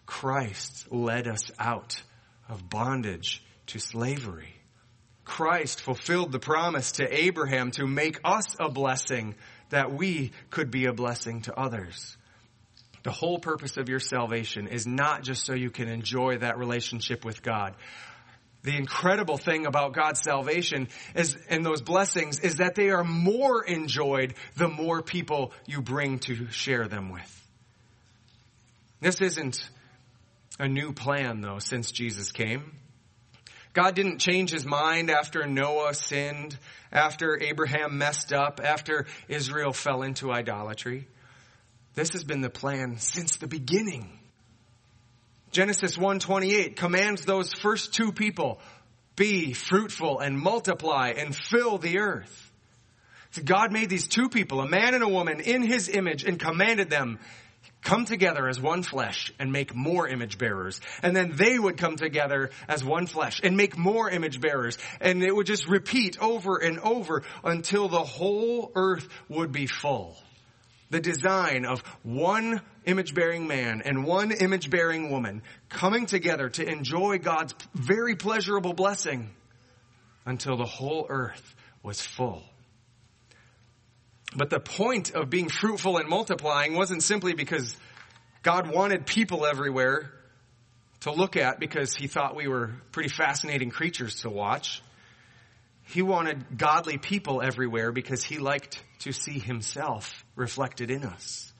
Christ 0.04 0.92
led 0.92 1.26
us 1.26 1.50
out 1.58 2.02
of 2.46 2.68
bondage 2.68 3.42
to 3.68 3.78
slavery. 3.78 4.55
Christ 5.26 5.82
fulfilled 5.82 6.32
the 6.32 6.38
promise 6.38 6.92
to 6.92 7.14
Abraham 7.14 7.72
to 7.72 7.86
make 7.86 8.20
us 8.24 8.56
a 8.58 8.70
blessing 8.70 9.34
that 9.68 9.92
we 9.92 10.30
could 10.48 10.70
be 10.70 10.86
a 10.86 10.92
blessing 10.92 11.42
to 11.42 11.54
others. 11.54 12.16
The 13.02 13.10
whole 13.10 13.38
purpose 13.38 13.76
of 13.76 13.88
your 13.88 14.00
salvation 14.00 14.68
is 14.68 14.86
not 14.86 15.22
just 15.22 15.44
so 15.44 15.52
you 15.52 15.70
can 15.70 15.88
enjoy 15.88 16.38
that 16.38 16.58
relationship 16.58 17.24
with 17.24 17.42
God, 17.42 17.74
the 18.62 18.76
incredible 18.76 19.36
thing 19.36 19.66
about 19.66 19.94
God's 19.94 20.20
salvation 20.22 20.88
is, 21.14 21.36
and 21.48 21.64
those 21.64 21.82
blessings 21.82 22.40
is 22.40 22.56
that 22.56 22.74
they 22.74 22.90
are 22.90 23.04
more 23.04 23.64
enjoyed 23.64 24.34
the 24.56 24.68
more 24.68 25.02
people 25.02 25.52
you 25.66 25.82
bring 25.82 26.18
to 26.20 26.48
share 26.50 26.88
them 26.88 27.10
with. 27.10 27.48
This 29.00 29.20
isn't 29.20 29.70
a 30.58 30.66
new 30.66 30.92
plan 30.92 31.42
though 31.42 31.58
since 31.60 31.92
Jesus 31.92 32.32
came. 32.32 32.72
God 33.76 33.94
didn't 33.94 34.20
change 34.20 34.52
his 34.52 34.64
mind 34.64 35.10
after 35.10 35.46
Noah 35.46 35.92
sinned, 35.92 36.56
after 36.90 37.38
Abraham 37.38 37.98
messed 37.98 38.32
up, 38.32 38.58
after 38.64 39.04
Israel 39.28 39.74
fell 39.74 40.00
into 40.00 40.32
idolatry. 40.32 41.06
This 41.92 42.12
has 42.12 42.24
been 42.24 42.40
the 42.40 42.48
plan 42.48 42.96
since 42.96 43.36
the 43.36 43.46
beginning. 43.46 44.18
Genesis 45.52 45.98
1:28 45.98 46.74
commands 46.76 47.26
those 47.26 47.52
first 47.52 47.92
two 47.92 48.12
people, 48.12 48.62
be 49.14 49.52
fruitful 49.52 50.20
and 50.20 50.38
multiply 50.38 51.10
and 51.10 51.36
fill 51.36 51.76
the 51.76 51.98
earth. 51.98 52.50
So 53.32 53.42
God 53.42 53.72
made 53.72 53.90
these 53.90 54.08
two 54.08 54.30
people, 54.30 54.62
a 54.62 54.68
man 54.68 54.94
and 54.94 55.04
a 55.04 55.08
woman, 55.08 55.40
in 55.40 55.62
his 55.62 55.90
image 55.90 56.24
and 56.24 56.40
commanded 56.40 56.88
them, 56.88 57.18
come 57.86 58.04
together 58.04 58.48
as 58.48 58.60
one 58.60 58.82
flesh 58.82 59.32
and 59.38 59.52
make 59.52 59.74
more 59.74 60.08
image 60.08 60.38
bearers. 60.38 60.80
And 61.02 61.14
then 61.14 61.32
they 61.36 61.56
would 61.56 61.78
come 61.78 61.94
together 61.96 62.50
as 62.68 62.84
one 62.84 63.06
flesh 63.06 63.40
and 63.42 63.56
make 63.56 63.78
more 63.78 64.10
image 64.10 64.40
bearers. 64.40 64.76
And 65.00 65.22
it 65.22 65.34
would 65.34 65.46
just 65.46 65.68
repeat 65.68 66.18
over 66.20 66.56
and 66.56 66.80
over 66.80 67.22
until 67.44 67.88
the 67.88 68.02
whole 68.02 68.72
earth 68.74 69.08
would 69.28 69.52
be 69.52 69.66
full 69.66 70.16
the 70.90 71.00
design 71.00 71.64
of 71.64 71.80
one 72.04 72.60
image 72.84 73.12
bearing 73.12 73.48
man 73.48 73.82
and 73.84 74.04
one 74.04 74.30
image 74.30 74.70
bearing 74.70 75.10
woman 75.10 75.42
coming 75.68 76.06
together 76.06 76.48
to 76.48 76.64
enjoy 76.64 77.18
God's 77.18 77.54
very 77.74 78.14
pleasurable 78.14 78.72
blessing 78.72 79.30
until 80.24 80.56
the 80.56 80.64
whole 80.64 81.06
earth 81.08 81.56
was 81.82 82.00
full. 82.00 82.44
But 84.36 84.50
the 84.50 84.60
point 84.60 85.12
of 85.14 85.30
being 85.30 85.48
fruitful 85.48 85.96
and 85.96 86.08
multiplying 86.08 86.74
wasn't 86.74 87.02
simply 87.02 87.32
because 87.32 87.74
God 88.42 88.70
wanted 88.70 89.06
people 89.06 89.46
everywhere 89.46 90.12
to 91.00 91.10
look 91.10 91.36
at 91.36 91.58
because 91.58 91.94
he 91.94 92.06
thought 92.06 92.36
we 92.36 92.46
were 92.46 92.72
pretty 92.92 93.08
fascinating 93.08 93.70
creatures 93.70 94.20
to 94.20 94.30
watch. 94.30 94.82
He 95.84 96.02
wanted 96.02 96.58
godly 96.58 96.98
people 96.98 97.40
everywhere 97.40 97.92
because 97.92 98.22
he 98.22 98.38
liked 98.38 98.82
to 99.00 99.12
see 99.12 99.38
himself 99.38 100.24
reflected 100.34 100.90
in 100.90 101.04
us. 101.04 101.52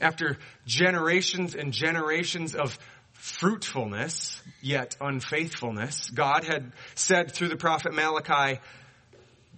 After 0.00 0.38
generations 0.66 1.54
and 1.54 1.72
generations 1.72 2.54
of 2.54 2.78
fruitfulness, 3.12 4.40
yet 4.60 4.96
unfaithfulness, 5.00 6.10
God 6.10 6.44
had 6.44 6.72
said 6.96 7.32
through 7.32 7.48
the 7.48 7.56
prophet 7.56 7.94
Malachi, 7.94 8.60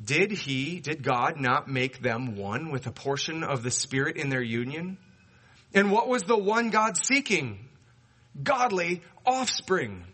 did 0.02 0.33
he, 0.33 0.80
did 0.80 1.02
God 1.02 1.40
not 1.40 1.68
make 1.68 2.02
them 2.02 2.37
one 2.37 2.70
with 2.70 2.87
a 2.87 2.90
portion 2.90 3.42
of 3.42 3.62
the 3.62 3.70
Spirit 3.70 4.16
in 4.16 4.28
their 4.28 4.42
union? 4.42 4.98
And 5.72 5.90
what 5.90 6.09
was 6.09 6.22
the 6.22 6.38
one 6.38 6.70
God 6.70 6.96
seeking? 6.96 7.68
Godly 8.42 9.02
offspring. 9.24 10.04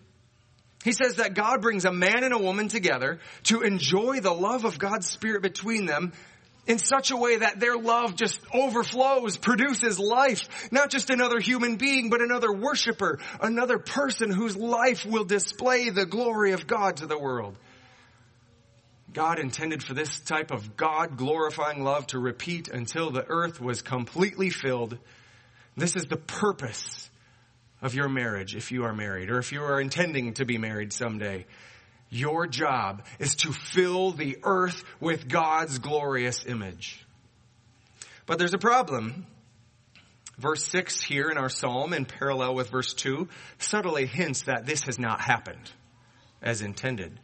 He 0.85 0.93
says 0.93 1.17
that 1.17 1.35
God 1.35 1.61
brings 1.61 1.85
a 1.85 1.93
man 1.93 2.25
and 2.25 2.33
a 2.33 2.39
woman 2.39 2.69
together 2.69 3.21
to 3.45 3.61
enjoy 3.63 4.21
the 4.21 4.33
love 4.33 4.65
of 4.65 4.79
God's 4.79 5.09
Spirit 5.09 5.43
between 5.43 5.87
them 5.87 6.13
in 6.67 6.79
such 6.79 7.11
a 7.11 7.17
way 7.17 7.39
that 7.39 7.59
their 7.59 7.77
love 7.77 8.15
just 8.15 8.41
overflows, 8.55 9.37
produces 9.37 9.99
life. 9.99 10.69
Not 10.71 10.91
just 10.91 11.11
another 11.11 11.41
human 11.41 11.77
being, 11.77 12.11
but 12.11 12.21
another 12.21 12.53
worshiper, 12.53 13.19
another 13.41 13.79
person 13.79 14.31
whose 14.31 14.57
life 14.57 15.05
will 15.05 15.25
display 15.25 15.91
the 15.91 16.07
glory 16.07 16.53
of 16.53 16.67
God 16.67 16.99
to 16.99 17.07
the 17.07 17.19
world. 17.19 17.57
God 19.13 19.39
intended 19.39 19.83
for 19.83 19.95
this 19.95 20.21
type 20.21 20.51
of 20.51 20.77
God 20.77 21.17
glorifying 21.17 21.83
love 21.83 22.07
to 22.09 22.19
repeat 22.19 22.69
until 22.69 23.11
the 23.11 23.25
earth 23.29 23.61
was 23.61 23.83
completely 23.83 24.51
filled. 24.51 24.99
This 25.77 25.97
is 25.97 26.07
the 26.07 26.17
purpose 26.17 27.11
of 27.83 27.95
your 27.95 28.09
marriage 28.09 28.55
if 28.55 28.71
you 28.71 28.85
are 28.85 28.95
married 28.95 29.31
or 29.31 29.39
if 29.39 29.53
you 29.53 29.63
are 29.63 29.81
intending 29.81 30.35
to 30.35 30.45
be 30.45 30.59
married 30.59 30.93
someday. 30.93 31.47
Your 32.11 32.47
job 32.47 33.05
is 33.19 33.37
to 33.37 33.53
fill 33.53 34.11
the 34.13 34.39
earth 34.43 34.83
with 35.01 35.29
God's 35.29 35.79
glorious 35.79 36.45
image. 36.47 37.05
But 38.27 38.39
there's 38.39 38.55
a 38.55 38.59
problem. 38.59 39.27
Verse 40.39 40.65
6 40.65 41.03
here 41.03 41.29
in 41.29 41.37
our 41.37 41.49
psalm, 41.49 41.93
in 41.93 42.05
parallel 42.05 42.55
with 42.55 42.71
verse 42.71 42.95
2, 42.95 43.29
subtly 43.59 44.07
hints 44.07 44.43
that 44.43 44.67
this 44.67 44.85
has 44.85 44.99
not 44.99 45.21
happened 45.21 45.71
as 46.43 46.63
intended. 46.63 47.19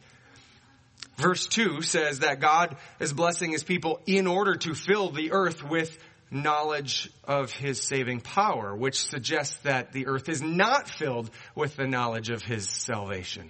Verse 1.17 1.47
2 1.47 1.81
says 1.81 2.19
that 2.19 2.39
God 2.39 2.77
is 2.99 3.11
blessing 3.11 3.51
his 3.51 3.63
people 3.63 3.99
in 4.05 4.27
order 4.27 4.55
to 4.55 4.75
fill 4.75 5.09
the 5.09 5.31
earth 5.31 5.63
with 5.63 5.97
knowledge 6.29 7.09
of 7.23 7.51
his 7.51 7.81
saving 7.81 8.21
power, 8.21 8.75
which 8.75 9.07
suggests 9.07 9.57
that 9.63 9.93
the 9.93 10.07
earth 10.07 10.29
is 10.29 10.41
not 10.41 10.89
filled 10.89 11.31
with 11.55 11.75
the 11.75 11.87
knowledge 11.87 12.29
of 12.29 12.43
his 12.43 12.69
salvation. 12.69 13.49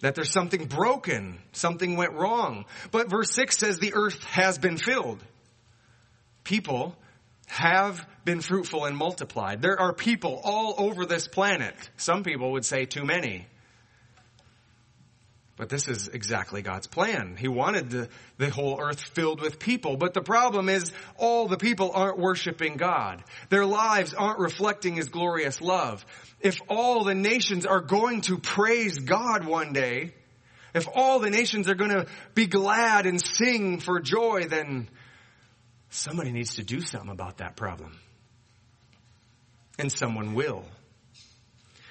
That 0.00 0.14
there's 0.14 0.32
something 0.32 0.64
broken, 0.64 1.38
something 1.52 1.96
went 1.96 2.14
wrong. 2.14 2.64
But 2.90 3.10
verse 3.10 3.32
6 3.32 3.58
says 3.58 3.78
the 3.78 3.92
earth 3.94 4.22
has 4.24 4.58
been 4.58 4.78
filled. 4.78 5.22
People 6.44 6.96
have 7.48 8.06
been 8.24 8.40
fruitful 8.40 8.86
and 8.86 8.96
multiplied. 8.96 9.60
There 9.60 9.78
are 9.78 9.92
people 9.92 10.40
all 10.42 10.74
over 10.78 11.04
this 11.04 11.28
planet. 11.28 11.74
Some 11.98 12.22
people 12.22 12.52
would 12.52 12.64
say 12.64 12.86
too 12.86 13.04
many. 13.04 13.46
But 15.60 15.68
this 15.68 15.88
is 15.88 16.08
exactly 16.08 16.62
God's 16.62 16.86
plan. 16.86 17.36
He 17.38 17.46
wanted 17.46 17.90
the, 17.90 18.08
the 18.38 18.48
whole 18.48 18.80
earth 18.80 18.98
filled 18.98 19.42
with 19.42 19.58
people. 19.58 19.98
But 19.98 20.14
the 20.14 20.22
problem 20.22 20.70
is 20.70 20.90
all 21.18 21.48
the 21.48 21.58
people 21.58 21.90
aren't 21.92 22.18
worshiping 22.18 22.78
God. 22.78 23.22
Their 23.50 23.66
lives 23.66 24.14
aren't 24.14 24.38
reflecting 24.38 24.94
His 24.94 25.10
glorious 25.10 25.60
love. 25.60 26.02
If 26.40 26.62
all 26.70 27.04
the 27.04 27.14
nations 27.14 27.66
are 27.66 27.82
going 27.82 28.22
to 28.22 28.38
praise 28.38 29.00
God 29.00 29.44
one 29.44 29.74
day, 29.74 30.14
if 30.72 30.88
all 30.94 31.18
the 31.18 31.28
nations 31.28 31.68
are 31.68 31.74
going 31.74 31.90
to 31.90 32.06
be 32.34 32.46
glad 32.46 33.04
and 33.04 33.22
sing 33.22 33.80
for 33.80 34.00
joy, 34.00 34.46
then 34.48 34.88
somebody 35.90 36.32
needs 36.32 36.54
to 36.54 36.64
do 36.64 36.80
something 36.80 37.10
about 37.10 37.36
that 37.36 37.56
problem. 37.56 37.98
And 39.78 39.92
someone 39.92 40.32
will. 40.32 40.64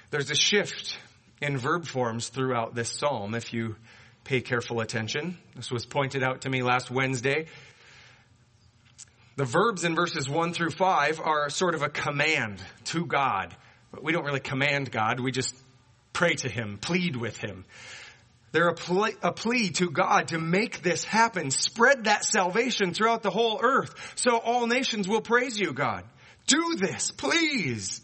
There's 0.09 0.31
a 0.31 0.35
shift 0.35 0.97
in 1.41 1.57
verb 1.57 1.85
forms 1.85 2.29
throughout 2.29 2.75
this 2.75 2.89
psalm 2.89 3.35
if 3.35 3.53
you 3.53 3.75
pay 4.23 4.41
careful 4.41 4.81
attention. 4.81 5.37
This 5.55 5.71
was 5.71 5.85
pointed 5.85 6.23
out 6.23 6.41
to 6.41 6.49
me 6.49 6.61
last 6.61 6.91
Wednesday. 6.91 7.47
The 9.37 9.45
verbs 9.45 9.85
in 9.85 9.95
verses 9.95 10.29
1 10.29 10.53
through 10.53 10.71
5 10.71 11.21
are 11.21 11.49
sort 11.49 11.73
of 11.73 11.81
a 11.81 11.89
command 11.89 12.61
to 12.85 13.05
God. 13.05 13.55
But 13.91 14.03
we 14.03 14.11
don't 14.11 14.25
really 14.25 14.41
command 14.41 14.91
God, 14.91 15.19
we 15.19 15.31
just 15.31 15.55
pray 16.13 16.35
to 16.35 16.49
Him, 16.49 16.77
plead 16.77 17.15
with 17.15 17.37
Him. 17.37 17.65
They're 18.51 18.69
a 18.69 18.75
a 19.21 19.31
plea, 19.31 19.69
to 19.69 19.89
God 19.89 20.29
to 20.29 20.39
make 20.39 20.81
this 20.81 21.03
happen. 21.03 21.51
Spread 21.51 22.05
that 22.05 22.25
salvation 22.25 22.93
throughout 22.93 23.21
the 23.21 23.29
whole 23.29 23.59
earth 23.61 23.93
so 24.15 24.37
all 24.37 24.67
nations 24.67 25.07
will 25.07 25.21
praise 25.21 25.59
you, 25.59 25.71
God. 25.71 26.03
Do 26.47 26.75
this, 26.75 27.11
please. 27.11 28.01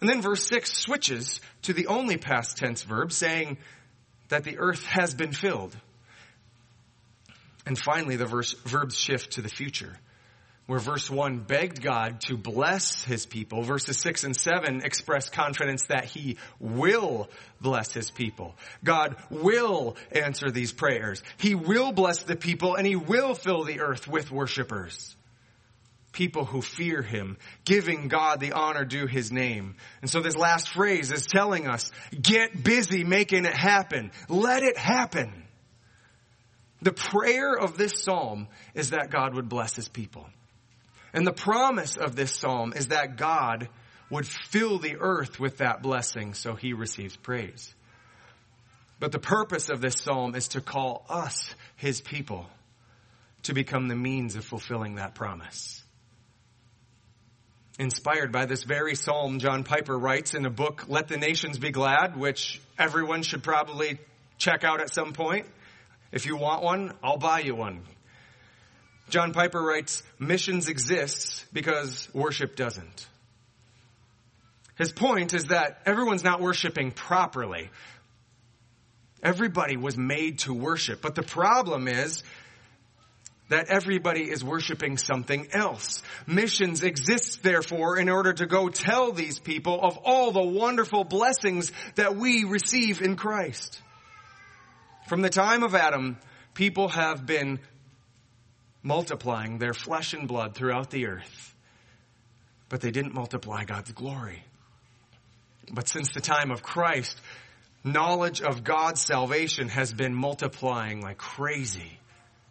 And 0.00 0.08
then 0.08 0.22
verse 0.22 0.46
6 0.46 0.72
switches 0.72 1.40
to 1.62 1.72
the 1.72 1.86
only 1.86 2.16
past 2.16 2.56
tense 2.56 2.82
verb 2.82 3.12
saying 3.12 3.58
that 4.28 4.44
the 4.44 4.58
earth 4.58 4.84
has 4.86 5.14
been 5.14 5.32
filled. 5.32 5.76
And 7.64 7.78
finally, 7.78 8.16
the 8.16 8.26
verse, 8.26 8.52
verbs 8.64 8.96
shift 8.96 9.32
to 9.32 9.42
the 9.42 9.48
future, 9.48 9.98
where 10.66 10.78
verse 10.78 11.10
1 11.10 11.38
begged 11.40 11.82
God 11.82 12.20
to 12.22 12.36
bless 12.36 13.02
his 13.02 13.26
people. 13.26 13.62
Verses 13.62 13.98
6 13.98 14.24
and 14.24 14.36
7 14.36 14.82
express 14.82 15.28
confidence 15.28 15.86
that 15.86 16.04
he 16.04 16.36
will 16.60 17.28
bless 17.60 17.92
his 17.92 18.10
people. 18.10 18.54
God 18.84 19.16
will 19.30 19.96
answer 20.12 20.50
these 20.50 20.72
prayers. 20.72 21.22
He 21.38 21.56
will 21.56 21.90
bless 21.90 22.22
the 22.22 22.36
people 22.36 22.76
and 22.76 22.86
he 22.86 22.96
will 22.96 23.34
fill 23.34 23.64
the 23.64 23.80
earth 23.80 24.06
with 24.06 24.30
worshipers 24.30 25.15
people 26.16 26.46
who 26.46 26.62
fear 26.62 27.02
him, 27.02 27.36
giving 27.66 28.08
God 28.08 28.40
the 28.40 28.52
honor 28.52 28.86
due 28.86 29.06
his 29.06 29.30
name. 29.30 29.76
And 30.00 30.10
so 30.10 30.20
this 30.20 30.34
last 30.34 30.70
phrase 30.70 31.12
is 31.12 31.26
telling 31.26 31.66
us, 31.66 31.90
get 32.10 32.64
busy 32.64 33.04
making 33.04 33.44
it 33.44 33.54
happen. 33.54 34.10
Let 34.30 34.62
it 34.62 34.78
happen. 34.78 35.44
The 36.80 36.92
prayer 36.92 37.52
of 37.52 37.76
this 37.76 38.02
psalm 38.02 38.48
is 38.74 38.90
that 38.90 39.10
God 39.10 39.34
would 39.34 39.50
bless 39.50 39.76
his 39.76 39.88
people. 39.90 40.26
And 41.12 41.26
the 41.26 41.32
promise 41.32 41.98
of 41.98 42.16
this 42.16 42.32
psalm 42.32 42.72
is 42.74 42.88
that 42.88 43.16
God 43.16 43.68
would 44.08 44.26
fill 44.26 44.78
the 44.78 44.96
earth 44.98 45.38
with 45.38 45.58
that 45.58 45.82
blessing 45.82 46.32
so 46.32 46.54
he 46.54 46.72
receives 46.72 47.14
praise. 47.16 47.74
But 48.98 49.12
the 49.12 49.18
purpose 49.18 49.68
of 49.68 49.82
this 49.82 49.96
psalm 49.96 50.34
is 50.34 50.48
to 50.48 50.62
call 50.62 51.04
us, 51.10 51.54
his 51.76 52.00
people, 52.00 52.46
to 53.42 53.52
become 53.52 53.88
the 53.88 53.94
means 53.94 54.34
of 54.34 54.46
fulfilling 54.46 54.94
that 54.94 55.14
promise. 55.14 55.82
Inspired 57.78 58.32
by 58.32 58.46
this 58.46 58.62
very 58.62 58.94
psalm, 58.94 59.38
John 59.38 59.62
Piper 59.62 59.98
writes 59.98 60.32
in 60.32 60.46
a 60.46 60.50
book, 60.50 60.86
Let 60.88 61.08
the 61.08 61.18
Nations 61.18 61.58
Be 61.58 61.70
Glad, 61.70 62.16
which 62.16 62.60
everyone 62.78 63.22
should 63.22 63.42
probably 63.42 63.98
check 64.38 64.64
out 64.64 64.80
at 64.80 64.92
some 64.92 65.12
point. 65.12 65.46
If 66.10 66.24
you 66.24 66.36
want 66.36 66.62
one, 66.62 66.94
I'll 67.02 67.18
buy 67.18 67.40
you 67.40 67.54
one. 67.54 67.82
John 69.10 69.32
Piper 69.32 69.60
writes, 69.60 70.02
missions 70.18 70.68
exists 70.68 71.44
because 71.52 72.08
worship 72.14 72.56
doesn't. 72.56 73.06
His 74.76 74.90
point 74.90 75.34
is 75.34 75.46
that 75.46 75.82
everyone's 75.84 76.24
not 76.24 76.40
worshiping 76.40 76.92
properly. 76.92 77.70
Everybody 79.22 79.76
was 79.76 79.98
made 79.98 80.40
to 80.40 80.54
worship. 80.54 81.02
But 81.02 81.14
the 81.14 81.22
problem 81.22 81.88
is 81.88 82.22
that 83.48 83.68
everybody 83.68 84.22
is 84.22 84.42
worshiping 84.42 84.98
something 84.98 85.48
else. 85.52 86.02
Missions 86.26 86.82
exist 86.82 87.42
therefore 87.42 87.98
in 87.98 88.08
order 88.08 88.32
to 88.32 88.46
go 88.46 88.68
tell 88.68 89.12
these 89.12 89.38
people 89.38 89.80
of 89.80 89.98
all 89.98 90.32
the 90.32 90.42
wonderful 90.42 91.04
blessings 91.04 91.70
that 91.94 92.16
we 92.16 92.44
receive 92.44 93.00
in 93.00 93.16
Christ. 93.16 93.80
From 95.08 95.22
the 95.22 95.30
time 95.30 95.62
of 95.62 95.74
Adam, 95.74 96.18
people 96.54 96.88
have 96.88 97.24
been 97.26 97.60
multiplying 98.82 99.58
their 99.58 99.74
flesh 99.74 100.12
and 100.12 100.26
blood 100.26 100.54
throughout 100.54 100.90
the 100.90 101.06
earth, 101.06 101.54
but 102.68 102.80
they 102.80 102.90
didn't 102.90 103.14
multiply 103.14 103.64
God's 103.64 103.92
glory. 103.92 104.42
But 105.72 105.88
since 105.88 106.12
the 106.12 106.20
time 106.20 106.50
of 106.50 106.62
Christ, 106.62 107.20
knowledge 107.84 108.42
of 108.42 108.64
God's 108.64 109.00
salvation 109.00 109.68
has 109.68 109.92
been 109.92 110.14
multiplying 110.14 111.00
like 111.00 111.18
crazy. 111.18 111.98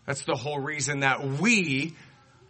That's 0.06 0.24
the 0.24 0.36
whole 0.36 0.60
reason 0.60 1.00
that 1.00 1.26
we, 1.26 1.96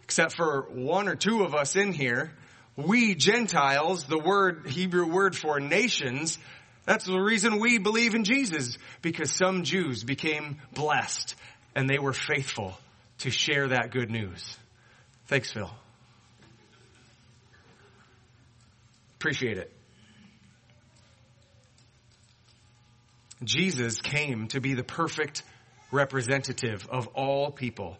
except 0.04 0.36
for 0.36 0.62
one 0.70 1.08
or 1.08 1.16
two 1.16 1.42
of 1.42 1.54
us 1.54 1.76
in 1.76 1.92
here, 1.92 2.32
we 2.76 3.14
Gentiles, 3.14 4.04
the 4.04 4.18
word, 4.18 4.66
Hebrew 4.68 5.10
word 5.10 5.34
for 5.34 5.58
nations, 5.60 6.38
that's 6.86 7.04
the 7.04 7.18
reason 7.18 7.58
we 7.58 7.78
believe 7.78 8.14
in 8.14 8.24
Jesus. 8.24 8.78
Because 9.02 9.30
some 9.32 9.64
Jews 9.64 10.04
became 10.04 10.58
blessed 10.72 11.34
and 11.74 11.90
they 11.90 11.98
were 11.98 12.12
faithful 12.12 12.78
to 13.18 13.30
share 13.30 13.68
that 13.68 13.90
good 13.90 14.10
news. 14.10 14.56
Thanks, 15.26 15.52
Phil. 15.52 15.70
Appreciate 19.18 19.58
it. 19.58 19.72
Jesus 23.42 24.00
came 24.00 24.48
to 24.48 24.60
be 24.60 24.74
the 24.74 24.84
perfect 24.84 25.42
representative 25.96 26.86
of 26.90 27.08
all 27.08 27.50
people 27.50 27.98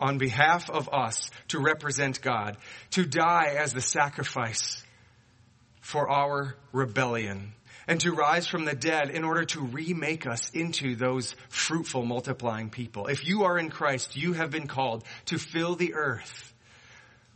on 0.00 0.18
behalf 0.18 0.68
of 0.68 0.88
us 0.92 1.30
to 1.48 1.60
represent 1.60 2.20
God, 2.20 2.56
to 2.90 3.06
die 3.06 3.54
as 3.58 3.72
the 3.72 3.80
sacrifice 3.80 4.82
for 5.80 6.10
our 6.10 6.56
rebellion, 6.72 7.52
and 7.86 8.00
to 8.00 8.10
rise 8.10 8.48
from 8.48 8.64
the 8.64 8.74
dead 8.74 9.10
in 9.10 9.22
order 9.22 9.44
to 9.44 9.60
remake 9.60 10.26
us 10.26 10.50
into 10.50 10.96
those 10.96 11.36
fruitful, 11.48 12.04
multiplying 12.04 12.68
people. 12.68 13.06
If 13.06 13.26
you 13.26 13.44
are 13.44 13.56
in 13.56 13.70
Christ, 13.70 14.16
you 14.16 14.32
have 14.32 14.50
been 14.50 14.66
called 14.66 15.04
to 15.26 15.38
fill 15.38 15.76
the 15.76 15.94
earth 15.94 16.52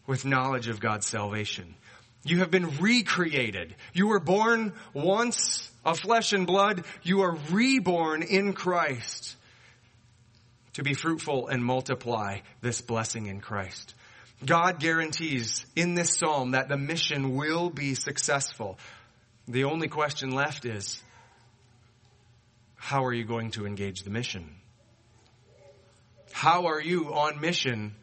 with 0.09 0.25
knowledge 0.25 0.67
of 0.67 0.81
God's 0.81 1.07
salvation. 1.07 1.77
You 2.25 2.39
have 2.39 2.51
been 2.51 2.79
recreated. 2.79 3.77
You 3.93 4.09
were 4.09 4.19
born 4.19 4.73
once 4.93 5.70
of 5.85 6.01
flesh 6.01 6.33
and 6.33 6.47
blood. 6.47 6.85
You 7.03 7.23
are 7.23 7.37
reborn 7.51 8.23
in 8.23 8.53
Christ 8.53 9.37
to 10.75 10.83
be 10.83 10.95
fruitful 10.95 11.49
and 11.49 11.65
multiply 11.65 12.41
this 12.61 12.81
blessing 12.81 13.27
in 13.27 13.41
Christ. 13.41 13.95
God 14.45 14.81
guarantees 14.81 15.67
in 15.77 15.95
this 15.95 16.17
psalm 16.17 16.53
that 16.53 16.69
the 16.69 16.79
mission 16.79 17.37
will 17.37 17.71
be 17.71 17.95
successful. 17.95 18.79
The 19.49 19.65
only 19.65 19.89
question 19.89 20.31
left 20.31 20.65
is, 20.65 21.03
how 22.77 23.05
are 23.05 23.13
you 23.13 23.25
going 23.25 23.51
to 23.53 23.67
engage 23.67 24.03
the 24.05 24.11
mission? 24.11 24.55
How 26.33 26.67
are 26.69 26.81
you 26.81 27.13
on 27.13 27.41
mission 27.41 27.95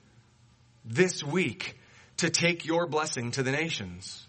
this 0.86 1.24
week 1.24 1.76
to 2.18 2.30
take 2.30 2.66
your 2.66 2.86
blessing 2.86 3.32
to 3.32 3.44
the 3.44 3.52
nations? 3.52 4.24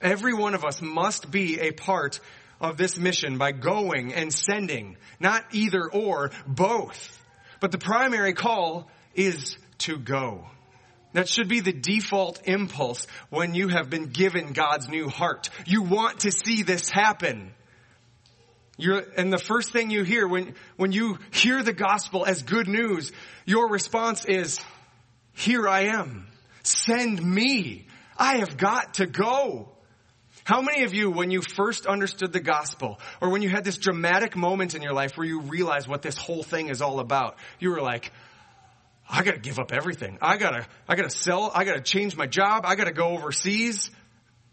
Every 0.00 0.34
one 0.34 0.54
of 0.54 0.64
us 0.64 0.80
must 0.80 1.30
be 1.30 1.58
a 1.58 1.72
part 1.72 2.20
of 2.60 2.76
this 2.76 2.98
mission 2.98 3.38
by 3.38 3.52
going 3.52 4.14
and 4.14 4.32
sending. 4.32 4.96
Not 5.20 5.44
either 5.52 5.88
or, 5.90 6.30
both. 6.46 7.22
But 7.60 7.72
the 7.72 7.78
primary 7.78 8.32
call 8.32 8.88
is 9.14 9.56
to 9.78 9.98
go. 9.98 10.46
That 11.12 11.28
should 11.28 11.48
be 11.48 11.60
the 11.60 11.72
default 11.72 12.42
impulse 12.44 13.06
when 13.30 13.54
you 13.54 13.68
have 13.68 13.88
been 13.88 14.10
given 14.10 14.52
God's 14.52 14.88
new 14.88 15.08
heart. 15.08 15.48
You 15.64 15.82
want 15.82 16.20
to 16.20 16.30
see 16.30 16.62
this 16.62 16.90
happen. 16.90 17.54
You're, 18.76 19.02
and 19.16 19.32
the 19.32 19.38
first 19.38 19.72
thing 19.72 19.90
you 19.90 20.02
hear 20.02 20.28
when, 20.28 20.54
when 20.76 20.92
you 20.92 21.18
hear 21.30 21.62
the 21.62 21.72
gospel 21.72 22.26
as 22.26 22.42
good 22.42 22.68
news, 22.68 23.12
your 23.46 23.70
response 23.70 24.26
is, 24.26 24.60
here 25.32 25.66
I 25.66 25.84
am. 25.86 26.26
Send 26.62 27.22
me. 27.22 27.86
I 28.18 28.38
have 28.38 28.58
got 28.58 28.94
to 28.94 29.06
go. 29.06 29.70
How 30.46 30.62
many 30.62 30.84
of 30.84 30.94
you, 30.94 31.10
when 31.10 31.32
you 31.32 31.42
first 31.42 31.86
understood 31.86 32.32
the 32.32 32.38
gospel, 32.38 33.00
or 33.20 33.30
when 33.30 33.42
you 33.42 33.48
had 33.48 33.64
this 33.64 33.78
dramatic 33.78 34.36
moment 34.36 34.76
in 34.76 34.80
your 34.80 34.92
life 34.92 35.16
where 35.16 35.26
you 35.26 35.40
realized 35.40 35.88
what 35.88 36.02
this 36.02 36.16
whole 36.16 36.44
thing 36.44 36.68
is 36.68 36.80
all 36.80 37.00
about, 37.00 37.36
you 37.58 37.70
were 37.70 37.80
like, 37.80 38.12
I 39.10 39.24
gotta 39.24 39.40
give 39.40 39.58
up 39.58 39.72
everything. 39.72 40.18
I 40.22 40.36
gotta, 40.36 40.64
I 40.88 40.94
gotta 40.94 41.10
sell, 41.10 41.50
I 41.52 41.64
gotta 41.64 41.80
change 41.80 42.16
my 42.16 42.28
job, 42.28 42.62
I 42.64 42.76
gotta 42.76 42.92
go 42.92 43.08
overseas. 43.08 43.90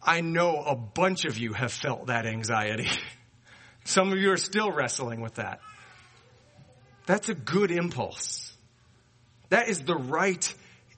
I 0.01 0.21
know 0.21 0.63
a 0.65 0.75
bunch 0.75 1.25
of 1.25 1.37
you 1.37 1.53
have 1.53 1.71
felt 1.71 2.07
that 2.07 2.25
anxiety. 2.25 2.89
Some 3.83 4.11
of 4.11 4.17
you 4.17 4.31
are 4.31 4.37
still 4.37 4.71
wrestling 4.71 5.21
with 5.21 5.35
that. 5.35 5.59
That's 7.05 7.29
a 7.29 7.35
good 7.35 7.69
impulse. 7.69 8.51
That 9.49 9.69
is 9.69 9.81
the 9.81 9.95
right 9.95 10.55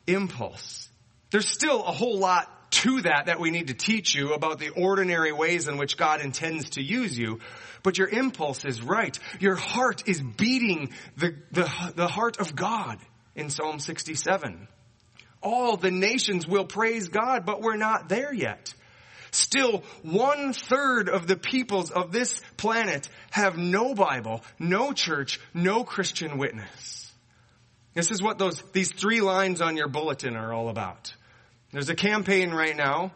impulse. 0.08 0.88
There's 1.32 1.50
still 1.50 1.84
a 1.84 1.92
whole 1.92 2.18
lot 2.18 2.50
to 2.72 3.02
that 3.02 3.28
that 3.28 3.40
we 3.40 3.52
need 3.52 3.68
to 3.68 3.74
teach 3.74 4.16
you 4.16 4.34
about 4.34 4.60
the 4.60 4.70
ordinary 4.70 5.32
ways 5.32 5.68
in 5.68 5.78
which 5.78 5.98
God 5.98 6.22
intends 6.22 6.72
to 6.72 6.82
use 6.82 7.18
you. 7.18 7.40
But 7.84 7.98
your 7.98 8.08
impulse 8.08 8.66
is 8.66 8.82
right. 8.82 9.18
Your 9.40 9.56
heart 9.56 10.08
is 10.08 10.22
beating 10.22 10.92
the, 11.18 11.36
the, 11.52 11.72
the 11.96 12.08
heart 12.08 12.40
of 12.40 12.56
God 12.56 12.98
in 13.36 13.50
Psalm 13.50 13.80
67. 13.80 14.68
All 15.42 15.78
the 15.78 15.92
nations 15.92 16.48
will 16.48 16.66
praise 16.66 17.10
God, 17.10 17.46
but 17.46 17.62
we're 17.62 17.78
not 17.78 18.10
there 18.10 18.34
yet. 18.34 18.74
Still, 19.36 19.84
one 20.02 20.54
third 20.54 21.10
of 21.10 21.28
the 21.28 21.36
peoples 21.36 21.92
of 21.92 22.12
this 22.12 22.42
planet 22.56 23.10
have 23.32 23.58
no 23.58 23.94
Bible, 23.94 24.42
no 24.58 24.94
church, 24.94 25.40
no 25.54 25.84
Christian 25.84 26.38
witness. 26.38 27.12
This 27.94 28.12
is 28.12 28.22
what 28.22 28.38
those, 28.38 28.62
these 28.72 28.92
three 28.94 29.22
lines 29.22 29.62
on 29.62 29.78
your 29.78 29.88
bulletin 29.90 30.36
are 30.36 30.54
all 30.54 30.70
about. 30.70 31.14
There's 31.76 31.90
a 31.90 31.94
campaign 31.94 32.52
right 32.52 32.74
now 32.74 33.12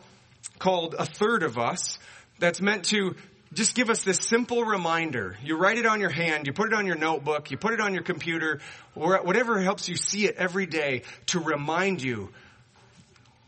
called 0.58 0.94
A 1.00 1.06
Third 1.06 1.44
of 1.44 1.58
Us 1.58 1.98
that's 2.40 2.60
meant 2.60 2.84
to 2.88 3.16
just 3.54 3.74
give 3.74 3.90
us 3.90 4.04
this 4.04 4.18
simple 4.18 4.66
reminder. 4.66 5.38
You 5.42 5.56
write 5.56 5.78
it 5.78 5.86
on 5.86 6.02
your 6.02 6.10
hand, 6.10 6.46
you 6.46 6.52
put 6.52 6.68
it 6.68 6.74
on 6.74 6.86
your 6.86 6.98
notebook, 6.98 7.52
you 7.52 7.58
put 7.58 7.72
it 7.72 7.80
on 7.80 7.94
your 7.94 8.04
computer, 8.04 8.60
or 8.96 9.18
whatever 9.24 9.62
helps 9.62 9.88
you 9.88 9.96
see 9.96 10.26
it 10.26 10.36
every 10.36 10.66
day 10.66 11.04
to 11.28 11.40
remind 11.40 12.02
you, 12.02 12.34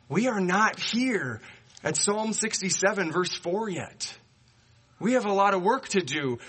we 0.07 0.29
are 0.29 0.39
not 0.39 0.79
here 0.79 1.41
at 1.83 1.97
Psalm 1.97 2.31
67 2.31 3.11
verse 3.11 3.35
4 3.35 3.67
yet. 3.67 4.17
We 4.97 5.11
have 5.15 5.25
a 5.25 5.33
lot 5.33 5.53
of 5.53 5.61
work 5.61 5.89
to 5.89 5.99
do. 5.99 6.39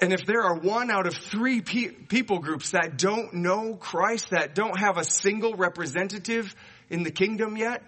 And 0.00 0.12
if 0.12 0.24
there 0.24 0.44
are 0.44 0.54
one 0.54 0.92
out 0.92 1.08
of 1.08 1.14
three 1.14 1.62
pe- 1.62 1.88
people 1.88 2.38
groups 2.38 2.70
that 2.70 2.96
don't 2.96 3.34
know 3.34 3.74
Christ, 3.74 4.30
that 4.30 4.54
don't 4.54 4.78
have 4.78 4.98
a 4.98 5.04
single 5.04 5.56
representative 5.56 6.54
in 6.90 7.02
the 7.02 7.10
kingdom 7.10 7.56
yet, 7.56 7.82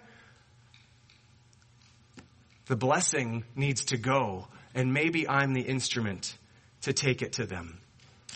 the 2.67 2.75
blessing 2.75 3.43
needs 3.55 3.85
to 3.85 3.97
go, 3.97 4.47
and 4.73 4.93
maybe 4.93 5.27
I'm 5.27 5.53
the 5.53 5.61
instrument 5.61 6.37
to 6.83 6.93
take 6.93 7.21
it 7.21 7.33
to 7.33 7.45
them. 7.45 7.79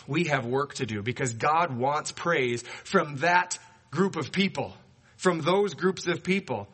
We 0.06 0.24
have 0.24 0.44
work 0.46 0.74
to 0.74 0.86
do 0.86 1.02
because 1.02 1.32
God 1.32 1.76
wants 1.76 2.12
praise 2.12 2.62
from 2.84 3.16
that 3.18 3.58
group 3.90 4.16
of 4.16 4.32
people, 4.32 4.74
from 5.16 5.40
those 5.40 5.74
groups 5.74 6.06
of 6.06 6.22
people. 6.22 6.68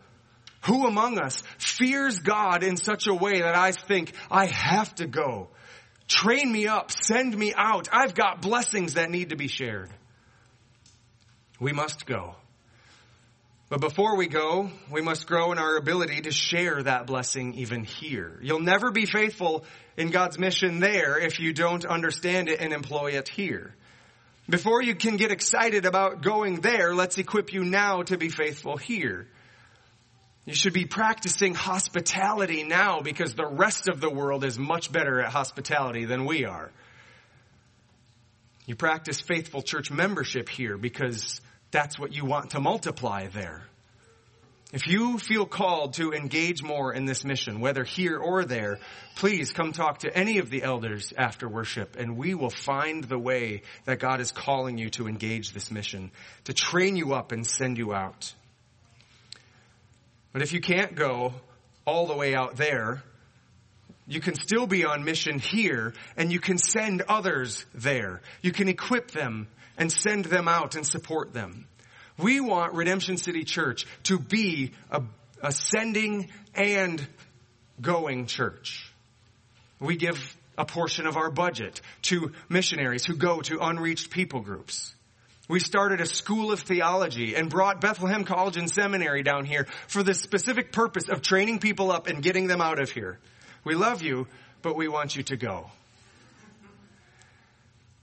Who 0.66 0.86
among 0.86 1.18
us 1.18 1.42
fears 1.58 2.18
God 2.18 2.62
in 2.62 2.76
such 2.76 3.06
a 3.06 3.14
way 3.14 3.40
that 3.40 3.56
I 3.56 3.72
think 3.72 4.12
I 4.30 4.46
have 4.46 4.94
to 4.96 5.06
go? 5.06 5.48
Train 6.08 6.52
me 6.52 6.66
up, 6.66 6.90
send 6.90 7.36
me 7.36 7.54
out. 7.56 7.88
I've 7.92 8.14
got 8.14 8.42
blessings 8.42 8.94
that 8.94 9.10
need 9.10 9.30
to 9.30 9.36
be 9.36 9.48
shared. 9.48 9.90
We 11.58 11.72
must 11.72 12.06
go. 12.06 12.34
But 13.72 13.80
before 13.80 14.16
we 14.18 14.26
go, 14.26 14.70
we 14.90 15.00
must 15.00 15.26
grow 15.26 15.50
in 15.50 15.56
our 15.56 15.78
ability 15.78 16.20
to 16.20 16.30
share 16.30 16.82
that 16.82 17.06
blessing 17.06 17.54
even 17.54 17.84
here. 17.84 18.38
You'll 18.42 18.60
never 18.60 18.90
be 18.90 19.06
faithful 19.06 19.64
in 19.96 20.10
God's 20.10 20.38
mission 20.38 20.78
there 20.78 21.18
if 21.18 21.40
you 21.40 21.54
don't 21.54 21.86
understand 21.86 22.50
it 22.50 22.60
and 22.60 22.74
employ 22.74 23.12
it 23.12 23.30
here. 23.30 23.74
Before 24.46 24.82
you 24.82 24.94
can 24.94 25.16
get 25.16 25.30
excited 25.30 25.86
about 25.86 26.20
going 26.20 26.60
there, 26.60 26.94
let's 26.94 27.16
equip 27.16 27.54
you 27.54 27.64
now 27.64 28.02
to 28.02 28.18
be 28.18 28.28
faithful 28.28 28.76
here. 28.76 29.26
You 30.44 30.52
should 30.52 30.74
be 30.74 30.84
practicing 30.84 31.54
hospitality 31.54 32.64
now 32.64 33.00
because 33.00 33.32
the 33.32 33.48
rest 33.48 33.88
of 33.88 34.02
the 34.02 34.10
world 34.10 34.44
is 34.44 34.58
much 34.58 34.92
better 34.92 35.18
at 35.22 35.32
hospitality 35.32 36.04
than 36.04 36.26
we 36.26 36.44
are. 36.44 36.70
You 38.66 38.76
practice 38.76 39.22
faithful 39.22 39.62
church 39.62 39.90
membership 39.90 40.50
here 40.50 40.76
because 40.76 41.40
that's 41.72 41.98
what 41.98 42.14
you 42.14 42.24
want 42.24 42.50
to 42.50 42.60
multiply 42.60 43.26
there. 43.28 43.64
If 44.72 44.86
you 44.86 45.18
feel 45.18 45.44
called 45.44 45.94
to 45.94 46.12
engage 46.12 46.62
more 46.62 46.94
in 46.94 47.04
this 47.04 47.26
mission, 47.26 47.60
whether 47.60 47.84
here 47.84 48.16
or 48.16 48.44
there, 48.46 48.78
please 49.16 49.52
come 49.52 49.72
talk 49.72 49.98
to 49.98 50.16
any 50.16 50.38
of 50.38 50.48
the 50.48 50.62
elders 50.62 51.12
after 51.16 51.46
worship 51.46 51.96
and 51.98 52.16
we 52.16 52.34
will 52.34 52.50
find 52.50 53.04
the 53.04 53.18
way 53.18 53.62
that 53.84 53.98
God 53.98 54.20
is 54.20 54.32
calling 54.32 54.78
you 54.78 54.88
to 54.90 55.08
engage 55.08 55.52
this 55.52 55.70
mission, 55.70 56.10
to 56.44 56.54
train 56.54 56.96
you 56.96 57.12
up 57.12 57.32
and 57.32 57.46
send 57.46 57.76
you 57.76 57.92
out. 57.92 58.32
But 60.32 60.40
if 60.40 60.54
you 60.54 60.62
can't 60.62 60.94
go 60.94 61.34
all 61.84 62.06
the 62.06 62.16
way 62.16 62.34
out 62.34 62.56
there, 62.56 63.02
you 64.06 64.20
can 64.20 64.34
still 64.34 64.66
be 64.66 64.86
on 64.86 65.04
mission 65.04 65.38
here 65.38 65.92
and 66.16 66.32
you 66.32 66.40
can 66.40 66.56
send 66.56 67.02
others 67.02 67.66
there. 67.74 68.22
You 68.40 68.52
can 68.52 68.68
equip 68.68 69.10
them 69.10 69.48
and 69.82 69.90
send 69.90 70.26
them 70.26 70.46
out 70.46 70.76
and 70.76 70.86
support 70.86 71.34
them. 71.34 71.66
We 72.16 72.38
want 72.38 72.74
Redemption 72.74 73.16
City 73.16 73.42
Church 73.42 73.84
to 74.04 74.16
be 74.16 74.70
a, 74.92 75.02
a 75.42 75.50
sending 75.50 76.30
and 76.54 77.04
going 77.80 78.26
church. 78.26 78.88
We 79.80 79.96
give 79.96 80.36
a 80.56 80.64
portion 80.64 81.08
of 81.08 81.16
our 81.16 81.32
budget 81.32 81.80
to 82.02 82.30
missionaries 82.48 83.04
who 83.04 83.16
go 83.16 83.40
to 83.40 83.58
unreached 83.58 84.10
people 84.10 84.38
groups. 84.38 84.94
We 85.48 85.58
started 85.58 86.00
a 86.00 86.06
school 86.06 86.52
of 86.52 86.60
theology 86.60 87.34
and 87.34 87.50
brought 87.50 87.80
Bethlehem 87.80 88.22
College 88.22 88.58
and 88.58 88.70
Seminary 88.70 89.24
down 89.24 89.44
here 89.44 89.66
for 89.88 90.04
the 90.04 90.14
specific 90.14 90.70
purpose 90.70 91.08
of 91.08 91.22
training 91.22 91.58
people 91.58 91.90
up 91.90 92.06
and 92.06 92.22
getting 92.22 92.46
them 92.46 92.60
out 92.60 92.80
of 92.80 92.92
here. 92.92 93.18
We 93.64 93.74
love 93.74 94.00
you, 94.00 94.28
but 94.62 94.76
we 94.76 94.86
want 94.86 95.16
you 95.16 95.24
to 95.24 95.36
go. 95.36 95.72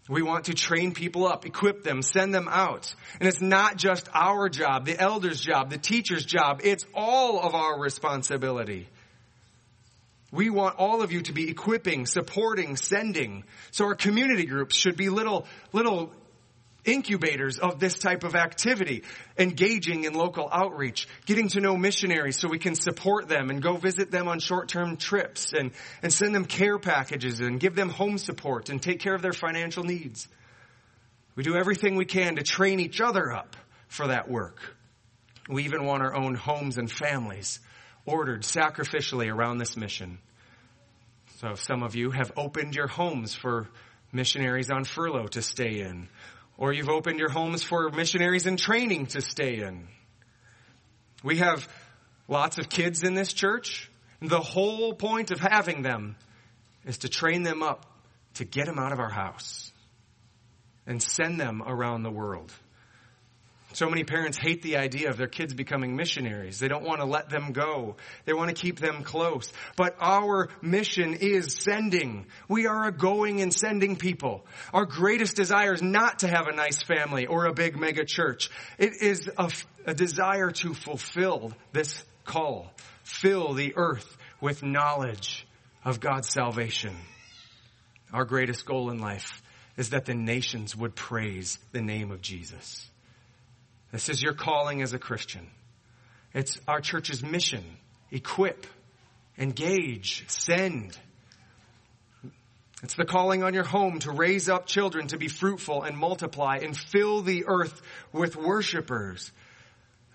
We 0.09 0.23
want 0.23 0.45
to 0.45 0.55
train 0.55 0.93
people 0.93 1.27
up, 1.27 1.45
equip 1.45 1.83
them, 1.83 2.01
send 2.01 2.33
them 2.33 2.47
out. 2.49 2.93
And 3.19 3.29
it's 3.29 3.41
not 3.41 3.77
just 3.77 4.09
our 4.11 4.49
job, 4.49 4.85
the 4.85 4.99
elder's 4.99 5.39
job, 5.39 5.69
the 5.69 5.77
teacher's 5.77 6.25
job. 6.25 6.61
It's 6.63 6.83
all 6.95 7.39
of 7.39 7.53
our 7.53 7.79
responsibility. 7.79 8.87
We 10.31 10.49
want 10.49 10.77
all 10.77 11.03
of 11.03 11.11
you 11.11 11.21
to 11.21 11.33
be 11.33 11.49
equipping, 11.49 12.07
supporting, 12.07 12.75
sending. 12.75 13.43
So 13.71 13.85
our 13.85 13.95
community 13.95 14.45
groups 14.45 14.75
should 14.75 14.95
be 14.97 15.09
little, 15.09 15.45
little 15.73 16.11
incubators 16.85 17.59
of 17.59 17.79
this 17.79 17.97
type 17.97 18.23
of 18.23 18.35
activity, 18.35 19.03
engaging 19.37 20.05
in 20.05 20.13
local 20.13 20.49
outreach, 20.51 21.07
getting 21.25 21.49
to 21.49 21.59
know 21.59 21.75
missionaries 21.75 22.39
so 22.39 22.47
we 22.47 22.59
can 22.59 22.75
support 22.75 23.27
them 23.27 23.49
and 23.49 23.61
go 23.61 23.75
visit 23.77 24.11
them 24.11 24.27
on 24.27 24.39
short-term 24.39 24.97
trips 24.97 25.53
and, 25.53 25.71
and 26.01 26.13
send 26.13 26.33
them 26.33 26.45
care 26.45 26.79
packages 26.79 27.39
and 27.39 27.59
give 27.59 27.75
them 27.75 27.89
home 27.89 28.17
support 28.17 28.69
and 28.69 28.81
take 28.81 28.99
care 28.99 29.13
of 29.13 29.21
their 29.21 29.33
financial 29.33 29.83
needs. 29.83 30.27
We 31.35 31.43
do 31.43 31.55
everything 31.55 31.95
we 31.95 32.05
can 32.05 32.35
to 32.35 32.43
train 32.43 32.79
each 32.79 33.01
other 33.01 33.31
up 33.31 33.55
for 33.87 34.07
that 34.07 34.29
work. 34.29 34.59
We 35.49 35.63
even 35.65 35.85
want 35.85 36.03
our 36.03 36.15
own 36.15 36.35
homes 36.35 36.77
and 36.77 36.91
families 36.91 37.59
ordered 38.05 38.43
sacrificially 38.43 39.33
around 39.33 39.57
this 39.57 39.75
mission. 39.75 40.19
So 41.37 41.55
some 41.55 41.83
of 41.83 41.95
you 41.95 42.11
have 42.11 42.31
opened 42.35 42.75
your 42.75 42.87
homes 42.87 43.33
for 43.33 43.67
missionaries 44.11 44.69
on 44.69 44.83
furlough 44.83 45.27
to 45.27 45.41
stay 45.41 45.79
in 45.79 46.09
or 46.59 46.73
you've 46.73 46.89
opened 46.89 47.17
your 47.17 47.29
homes 47.29 47.63
for 47.63 47.89
missionaries 47.89 48.45
in 48.45 48.57
training 48.57 49.05
to 49.07 49.21
stay 49.21 49.61
in. 49.61 49.87
We 51.23 51.37
have 51.37 51.67
lots 52.27 52.57
of 52.57 52.67
kids 52.67 53.01
in 53.01 53.13
this 53.13 53.31
church. 53.31 53.89
The 54.21 54.41
whole 54.41 54.93
point 54.93 55.31
of 55.31 55.39
having 55.39 55.83
them 55.83 56.17
is 56.85 56.99
to 56.99 57.09
train 57.09 57.43
them 57.43 57.63
up 57.63 57.85
to 58.35 58.43
get 58.43 58.65
them 58.65 58.77
out 58.77 58.91
of 58.91 58.99
our 58.99 59.09
house 59.09 59.71
and 60.85 61.01
send 61.01 61.39
them 61.39 61.63
around 61.65 62.03
the 62.03 62.11
world. 62.11 62.51
So 63.73 63.87
many 63.87 64.03
parents 64.03 64.37
hate 64.37 64.63
the 64.63 64.77
idea 64.77 65.09
of 65.09 65.17
their 65.17 65.27
kids 65.27 65.53
becoming 65.53 65.95
missionaries. 65.95 66.57
They 66.57 66.67
don't 66.67 66.83
want 66.83 67.01
to 67.01 67.05
let 67.05 67.29
them 67.29 67.51
go. 67.51 67.97
They 68.25 68.33
want 68.33 68.49
to 68.49 68.59
keep 68.59 68.79
them 68.79 69.03
close. 69.03 69.53
But 69.75 69.95
our 69.99 70.49
mission 70.61 71.13
is 71.13 71.53
sending. 71.53 72.25
We 72.47 72.65
are 72.65 72.87
a 72.87 72.91
going 72.91 73.41
and 73.41 73.53
sending 73.53 73.95
people. 73.95 74.45
Our 74.73 74.85
greatest 74.85 75.35
desire 75.35 75.73
is 75.73 75.83
not 75.83 76.19
to 76.19 76.27
have 76.27 76.47
a 76.47 76.55
nice 76.55 76.81
family 76.81 77.27
or 77.27 77.45
a 77.45 77.53
big 77.53 77.77
mega 77.77 78.05
church. 78.05 78.49
It 78.79 78.93
is 79.01 79.29
a, 79.37 79.51
a 79.85 79.93
desire 79.93 80.49
to 80.49 80.73
fulfill 80.73 81.53
this 81.71 82.03
call. 82.25 82.71
Fill 83.03 83.53
the 83.53 83.73
earth 83.75 84.17
with 84.41 84.63
knowledge 84.63 85.45
of 85.85 85.99
God's 85.99 86.29
salvation. 86.29 86.95
Our 88.11 88.25
greatest 88.25 88.65
goal 88.65 88.89
in 88.89 88.97
life 88.97 89.43
is 89.77 89.91
that 89.91 90.05
the 90.05 90.15
nations 90.15 90.75
would 90.75 90.95
praise 90.95 91.59
the 91.71 91.81
name 91.81 92.09
of 92.09 92.21
Jesus. 92.21 92.89
This 93.91 94.09
is 94.09 94.21
your 94.21 94.33
calling 94.33 94.81
as 94.81 94.93
a 94.93 94.99
Christian. 94.99 95.47
It's 96.33 96.59
our 96.67 96.79
church's 96.79 97.23
mission. 97.23 97.63
Equip, 98.11 98.67
engage, 99.37 100.25
send. 100.27 100.97
It's 102.83 102.93
the 102.93 103.05
calling 103.05 103.43
on 103.43 103.53
your 103.53 103.63
home 103.63 103.99
to 103.99 104.11
raise 104.11 104.47
up 104.47 104.67
children 104.67 105.07
to 105.07 105.17
be 105.17 105.27
fruitful 105.27 105.83
and 105.83 105.97
multiply 105.97 106.59
and 106.61 106.77
fill 106.77 107.21
the 107.21 107.45
earth 107.47 107.81
with 108.13 108.35
worshipers. 108.35 109.31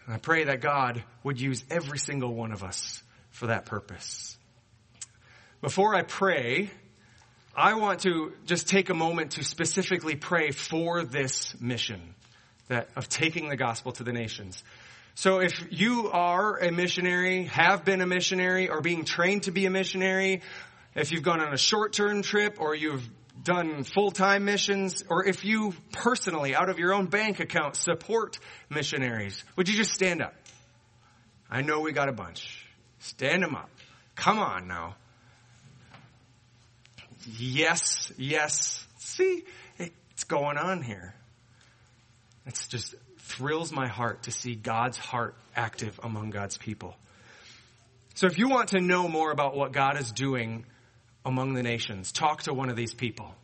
And 0.06 0.14
I 0.14 0.18
pray 0.18 0.44
that 0.44 0.60
God 0.60 1.02
would 1.24 1.40
use 1.40 1.64
every 1.70 1.98
single 1.98 2.32
one 2.32 2.52
of 2.52 2.62
us 2.62 3.02
for 3.30 3.48
that 3.48 3.66
purpose. 3.66 4.38
Before 5.60 5.94
I 5.94 6.02
pray, 6.02 6.70
I 7.56 7.74
want 7.74 8.00
to 8.00 8.32
just 8.46 8.68
take 8.68 8.90
a 8.90 8.94
moment 8.94 9.32
to 9.32 9.44
specifically 9.44 10.14
pray 10.14 10.50
for 10.50 11.04
this 11.04 11.58
mission 11.60 12.14
that 12.68 12.88
of 12.96 13.08
taking 13.08 13.48
the 13.48 13.56
gospel 13.56 13.92
to 13.92 14.04
the 14.04 14.12
nations. 14.12 14.62
So 15.14 15.38
if 15.40 15.52
you 15.70 16.10
are 16.10 16.56
a 16.58 16.72
missionary, 16.72 17.44
have 17.44 17.84
been 17.84 18.00
a 18.00 18.06
missionary, 18.06 18.68
or 18.68 18.80
being 18.80 19.04
trained 19.04 19.44
to 19.44 19.52
be 19.52 19.66
a 19.66 19.70
missionary, 19.70 20.42
if 20.94 21.12
you've 21.12 21.22
gone 21.22 21.40
on 21.40 21.52
a 21.52 21.58
short-term 21.58 22.22
trip 22.22 22.60
or 22.60 22.74
you've 22.74 23.08
done 23.42 23.84
full-time 23.84 24.44
missions, 24.44 25.04
or 25.08 25.26
if 25.26 25.44
you 25.44 25.74
personally, 25.92 26.54
out 26.54 26.68
of 26.68 26.78
your 26.78 26.94
own 26.94 27.06
bank 27.06 27.40
account, 27.40 27.76
support 27.76 28.38
missionaries, 28.70 29.44
would 29.56 29.68
you 29.68 29.76
just 29.76 29.92
stand 29.92 30.22
up? 30.22 30.34
I 31.50 31.62
know 31.62 31.80
we 31.80 31.92
got 31.92 32.08
a 32.08 32.12
bunch. 32.12 32.64
Stand 33.00 33.42
them 33.42 33.54
up. 33.54 33.70
Come 34.14 34.38
on 34.38 34.66
now. 34.66 34.96
Yes, 37.38 38.12
yes. 38.16 38.86
See, 38.98 39.44
it's 39.78 40.24
going 40.24 40.56
on 40.56 40.82
here. 40.82 41.14
It's 42.46 42.68
just 42.68 42.94
thrills 43.18 43.72
my 43.72 43.88
heart 43.88 44.24
to 44.24 44.30
see 44.30 44.54
God's 44.54 44.98
heart 44.98 45.34
active 45.56 45.98
among 46.02 46.30
God's 46.30 46.58
people. 46.58 46.94
So 48.14 48.26
if 48.26 48.38
you 48.38 48.48
want 48.48 48.68
to 48.70 48.80
know 48.80 49.08
more 49.08 49.32
about 49.32 49.56
what 49.56 49.72
God 49.72 49.98
is 49.98 50.12
doing 50.12 50.66
among 51.24 51.54
the 51.54 51.62
nations, 51.62 52.12
talk 52.12 52.42
to 52.42 52.54
one 52.54 52.68
of 52.68 52.76
these 52.76 52.94
people. 52.94 53.34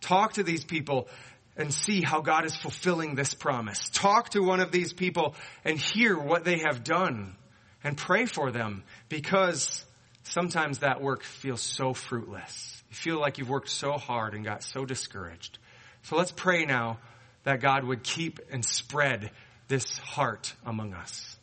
Talk 0.00 0.34
to 0.34 0.42
these 0.42 0.64
people 0.64 1.08
and 1.56 1.72
see 1.72 2.02
how 2.02 2.20
God 2.20 2.44
is 2.44 2.54
fulfilling 2.54 3.14
this 3.14 3.34
promise. 3.34 3.88
Talk 3.88 4.30
to 4.30 4.40
one 4.40 4.60
of 4.60 4.70
these 4.70 4.92
people 4.92 5.34
and 5.64 5.78
hear 5.78 6.16
what 6.16 6.44
they 6.44 6.58
have 6.58 6.84
done 6.84 7.34
and 7.82 7.96
pray 7.96 8.26
for 8.26 8.52
them 8.52 8.84
because 9.08 9.84
sometimes 10.22 10.78
that 10.80 11.00
work 11.00 11.22
feels 11.22 11.62
so 11.62 11.94
fruitless. 11.94 12.82
You 12.90 12.96
feel 12.96 13.20
like 13.20 13.38
you've 13.38 13.48
worked 13.48 13.70
so 13.70 13.92
hard 13.92 14.34
and 14.34 14.44
got 14.44 14.62
so 14.62 14.84
discouraged. 14.84 15.58
So 16.02 16.16
let's 16.16 16.32
pray 16.32 16.66
now 16.66 16.98
that 17.46 17.60
God 17.60 17.84
would 17.84 18.02
keep 18.02 18.40
and 18.50 18.64
spread 18.64 19.30
this 19.68 19.98
heart 19.98 20.52
among 20.66 20.94
us. 20.94 21.38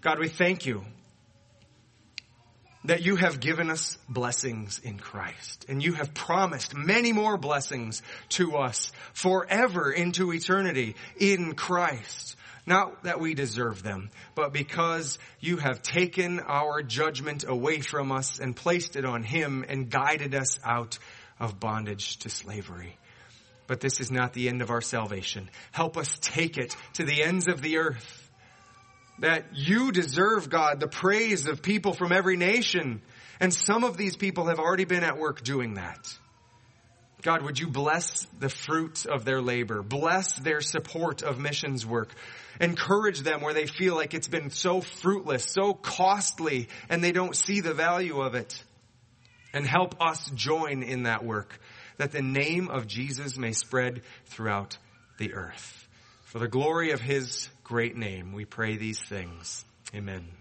God, 0.00 0.20
we 0.20 0.28
thank 0.28 0.66
you 0.66 0.84
that 2.84 3.02
you 3.02 3.16
have 3.16 3.40
given 3.40 3.68
us 3.68 3.98
blessings 4.08 4.78
in 4.78 5.00
Christ 5.00 5.66
and 5.68 5.82
you 5.82 5.94
have 5.94 6.14
promised 6.14 6.76
many 6.76 7.12
more 7.12 7.36
blessings 7.36 8.02
to 8.30 8.54
us 8.54 8.92
forever 9.12 9.90
into 9.90 10.32
eternity 10.32 10.94
in 11.18 11.56
Christ. 11.56 12.36
Not 12.64 13.02
that 13.02 13.18
we 13.18 13.34
deserve 13.34 13.82
them, 13.82 14.10
but 14.36 14.52
because 14.52 15.18
you 15.40 15.56
have 15.56 15.82
taken 15.82 16.38
our 16.38 16.82
judgment 16.82 17.44
away 17.48 17.80
from 17.80 18.12
us 18.12 18.38
and 18.38 18.54
placed 18.54 18.94
it 18.94 19.04
on 19.04 19.24
Him 19.24 19.64
and 19.68 19.90
guided 19.90 20.36
us 20.36 20.60
out 20.62 21.00
of 21.40 21.58
bondage 21.58 22.18
to 22.18 22.30
slavery. 22.30 22.96
But 23.68 23.80
this 23.80 24.00
is 24.00 24.10
not 24.10 24.32
the 24.32 24.48
end 24.48 24.62
of 24.62 24.70
our 24.70 24.80
salvation. 24.80 25.48
Help 25.70 25.96
us 25.96 26.18
take 26.20 26.58
it 26.58 26.74
to 26.94 27.04
the 27.04 27.22
ends 27.22 27.46
of 27.46 27.62
the 27.62 27.78
earth. 27.78 28.30
That 29.20 29.44
you 29.52 29.92
deserve, 29.92 30.50
God, 30.50 30.80
the 30.80 30.88
praise 30.88 31.46
of 31.46 31.62
people 31.62 31.92
from 31.92 32.10
every 32.10 32.36
nation. 32.36 33.02
And 33.38 33.54
some 33.54 33.84
of 33.84 33.96
these 33.96 34.16
people 34.16 34.46
have 34.46 34.58
already 34.58 34.84
been 34.84 35.04
at 35.04 35.18
work 35.18 35.44
doing 35.44 35.74
that. 35.74 36.12
God, 37.22 37.42
would 37.42 37.58
you 37.58 37.66
bless 37.66 38.26
the 38.38 38.48
fruit 38.48 39.04
of 39.04 39.24
their 39.24 39.42
labor? 39.42 39.82
Bless 39.82 40.38
their 40.38 40.60
support 40.60 41.22
of 41.22 41.38
missions 41.38 41.84
work. 41.84 42.10
Encourage 42.60 43.20
them 43.20 43.40
where 43.40 43.54
they 43.54 43.66
feel 43.66 43.96
like 43.96 44.14
it's 44.14 44.28
been 44.28 44.50
so 44.50 44.80
fruitless, 44.80 45.44
so 45.44 45.74
costly, 45.74 46.68
and 46.88 47.02
they 47.02 47.12
don't 47.12 47.36
see 47.36 47.60
the 47.60 47.74
value 47.74 48.20
of 48.20 48.34
it. 48.34 48.62
And 49.52 49.66
help 49.66 50.00
us 50.00 50.30
join 50.30 50.82
in 50.82 51.04
that 51.04 51.24
work, 51.24 51.58
that 51.98 52.12
the 52.12 52.22
name 52.22 52.68
of 52.68 52.86
Jesus 52.86 53.36
may 53.36 53.52
spread 53.52 54.02
throughout 54.26 54.78
the 55.18 55.34
earth. 55.34 55.88
For 56.24 56.38
the 56.38 56.48
glory 56.48 56.92
of 56.92 57.00
his 57.00 57.48
great 57.64 57.96
name, 57.96 58.32
we 58.32 58.44
pray 58.44 58.76
these 58.76 59.00
things. 59.00 59.64
Amen. 59.94 60.37